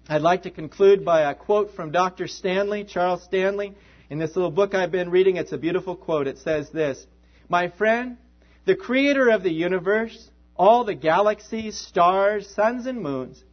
I'd 0.08 0.22
like 0.22 0.44
to 0.44 0.52
conclude 0.52 1.06
by 1.06 1.30
a 1.30 1.36
quote 1.36 1.76
from 1.76 1.92
Dr. 1.92 2.28
Stanley, 2.28 2.84
Charles 2.84 3.24
Stanley. 3.24 3.76
In 4.10 4.18
this 4.18 4.36
little 4.36 4.50
book 4.50 4.74
I've 4.74 4.92
been 4.92 5.12
reading, 5.12 5.38
it's 5.38 5.52
a 5.52 5.58
beautiful 5.58 5.96
quote. 5.96 6.26
It 6.26 6.40
says 6.40 6.70
this 6.72 7.06
My 7.48 7.70
friend, 7.70 8.18
the 8.66 8.76
creator 8.76 9.30
of 9.30 9.44
the 9.44 9.52
universe, 9.52 10.30
all 10.56 10.84
the 10.84 10.96
galaxies, 10.96 11.78
stars, 11.78 12.50
suns, 12.56 12.88
and 12.88 13.02
moons, 13.02 13.44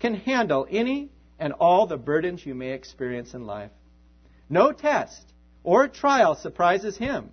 can 0.00 0.14
handle 0.14 0.66
any 0.70 1.10
and 1.40 1.54
all 1.54 1.86
the 1.86 1.96
burdens 1.96 2.44
you 2.44 2.54
may 2.54 2.72
experience 2.72 3.34
in 3.34 3.46
life. 3.46 3.70
No 4.48 4.70
test 4.72 5.24
or 5.64 5.88
trial 5.88 6.36
surprises 6.36 6.96
him. 6.96 7.30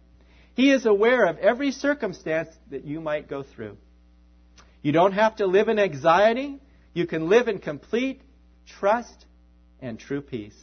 He 0.55 0.71
is 0.71 0.85
aware 0.85 1.25
of 1.25 1.37
every 1.37 1.71
circumstance 1.71 2.49
that 2.71 2.85
you 2.85 3.01
might 3.01 3.29
go 3.29 3.43
through. 3.43 3.77
You 4.81 4.91
don't 4.91 5.11
have 5.11 5.35
to 5.35 5.45
live 5.45 5.67
in 5.67 5.77
anxiety. 5.77 6.59
You 6.93 7.05
can 7.05 7.29
live 7.29 7.47
in 7.47 7.59
complete 7.59 8.21
trust 8.65 9.25
and 9.81 9.99
true 9.99 10.21
peace. 10.21 10.57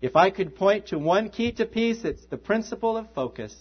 If 0.00 0.16
I 0.16 0.30
could 0.30 0.56
point 0.56 0.86
to 0.86 0.98
one 0.98 1.28
key 1.28 1.52
to 1.52 1.66
peace, 1.66 2.04
it's 2.04 2.24
the 2.26 2.38
principle 2.38 2.96
of 2.96 3.12
focus. 3.14 3.54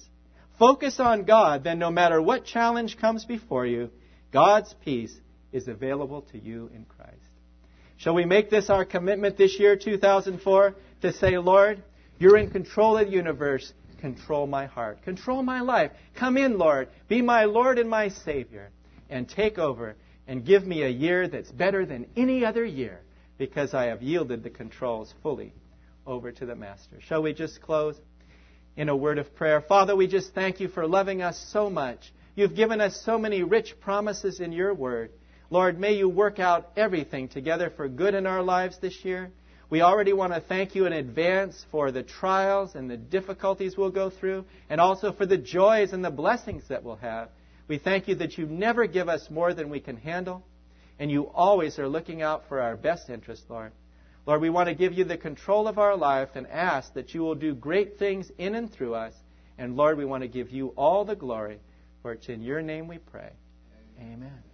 Focus 0.57 0.99
on 0.99 1.25
God, 1.25 1.63
then 1.63 1.79
no 1.79 1.89
matter 1.89 2.21
what 2.21 2.45
challenge 2.45 2.97
comes 2.97 3.25
before 3.25 3.65
you, 3.65 3.89
God's 4.31 4.73
peace 4.85 5.15
is 5.51 5.67
available 5.67 6.21
to 6.31 6.37
you 6.37 6.69
in 6.73 6.85
Christ. 6.85 7.28
Shall 7.99 8.13
we 8.15 8.23
make 8.23 8.49
this 8.49 8.69
our 8.69 8.85
commitment 8.85 9.38
this 9.38 9.59
year, 9.59 9.75
2004, 9.75 10.73
to 11.01 11.13
say, 11.13 11.38
Lord, 11.38 11.83
you're 12.17 12.38
in 12.38 12.49
control 12.49 12.97
of 12.97 13.07
the 13.07 13.13
universe. 13.13 13.73
Control 13.99 14.47
my 14.47 14.67
heart. 14.67 15.03
Control 15.03 15.43
my 15.43 15.59
life. 15.59 15.91
Come 16.15 16.38
in, 16.38 16.57
Lord. 16.57 16.88
Be 17.09 17.21
my 17.21 17.43
Lord 17.43 17.77
and 17.77 17.89
my 17.89 18.07
Savior. 18.07 18.71
And 19.09 19.27
take 19.27 19.57
over 19.57 19.97
and 20.27 20.45
give 20.45 20.65
me 20.65 20.83
a 20.83 20.88
year 20.88 21.27
that's 21.27 21.51
better 21.51 21.85
than 21.85 22.07
any 22.15 22.45
other 22.45 22.63
year 22.63 23.01
because 23.38 23.73
I 23.73 23.88
have 23.88 24.01
yielded 24.01 24.43
the 24.43 24.49
controls 24.49 25.13
fully 25.21 25.51
over 26.07 26.31
to 26.31 26.45
the 26.45 26.55
Master. 26.55 27.01
Shall 27.01 27.21
we 27.21 27.33
just 27.33 27.62
close 27.62 27.97
in 28.77 28.88
a 28.88 28.95
word 28.95 29.17
of 29.17 29.35
prayer? 29.35 29.59
Father, 29.59 29.93
we 29.93 30.07
just 30.07 30.33
thank 30.33 30.62
you 30.62 30.69
for 30.69 30.88
loving 30.88 31.21
us 31.21 31.38
so 31.51 31.69
much. 31.69 32.13
You've 32.35 32.55
given 32.55 32.79
us 32.79 33.01
so 33.03 33.17
many 33.17 33.43
rich 33.43 33.75
promises 33.81 34.39
in 34.39 34.53
your 34.53 34.73
word. 34.73 35.12
Lord, 35.51 35.79
may 35.79 35.93
you 35.93 36.07
work 36.07 36.39
out 36.39 36.69
everything 36.77 37.27
together 37.27 37.71
for 37.75 37.88
good 37.88 38.13
in 38.13 38.27
our 38.27 38.43
lives 38.43 38.77
this 38.79 39.03
year. 39.03 39.31
We 39.69 39.81
already 39.81 40.13
want 40.13 40.33
to 40.33 40.41
thank 40.41 40.75
you 40.75 40.85
in 40.85 40.93
advance 40.93 41.65
for 41.71 41.91
the 41.91 42.03
trials 42.03 42.75
and 42.75 42.89
the 42.89 42.97
difficulties 42.97 43.77
we'll 43.77 43.89
go 43.89 44.09
through, 44.09 44.45
and 44.69 44.79
also 44.79 45.12
for 45.12 45.25
the 45.25 45.38
joys 45.38 45.93
and 45.93 46.03
the 46.03 46.12
blessings 46.12 46.63
that 46.69 46.83
we'll 46.83 46.97
have. 46.97 47.29
We 47.67 47.77
thank 47.77 48.07
you 48.07 48.15
that 48.15 48.38
you 48.38 48.45
never 48.45 48.88
give 48.88 49.09
us 49.09 49.29
more 49.29 49.53
than 49.53 49.69
we 49.69 49.79
can 49.79 49.97
handle, 49.97 50.43
and 50.97 51.09
you 51.09 51.29
always 51.29 51.77
are 51.79 51.88
looking 51.88 52.21
out 52.21 52.47
for 52.47 52.62
our 52.62 52.75
best 52.75 53.09
interest, 53.09 53.43
Lord. 53.49 53.71
Lord, 54.25 54.41
we 54.41 54.49
want 54.49 54.69
to 54.69 54.75
give 54.75 54.93
you 54.93 55.03
the 55.03 55.17
control 55.17 55.67
of 55.67 55.79
our 55.79 55.95
life 55.95 56.29
and 56.35 56.45
ask 56.47 56.93
that 56.93 57.13
you 57.13 57.21
will 57.21 57.35
do 57.35 57.55
great 57.55 57.97
things 57.97 58.31
in 58.38 58.53
and 58.53 58.71
through 58.71 58.93
us. 58.93 59.13
And 59.57 59.75
Lord, 59.75 59.97
we 59.97 60.05
want 60.05 60.23
to 60.23 60.29
give 60.29 60.51
you 60.51 60.67
all 60.69 61.05
the 61.05 61.15
glory, 61.15 61.59
for 62.01 62.12
it's 62.13 62.29
in 62.29 62.41
your 62.41 62.62
name 62.62 62.88
we 62.88 62.97
pray. 62.97 63.31
Amen. 63.99 64.48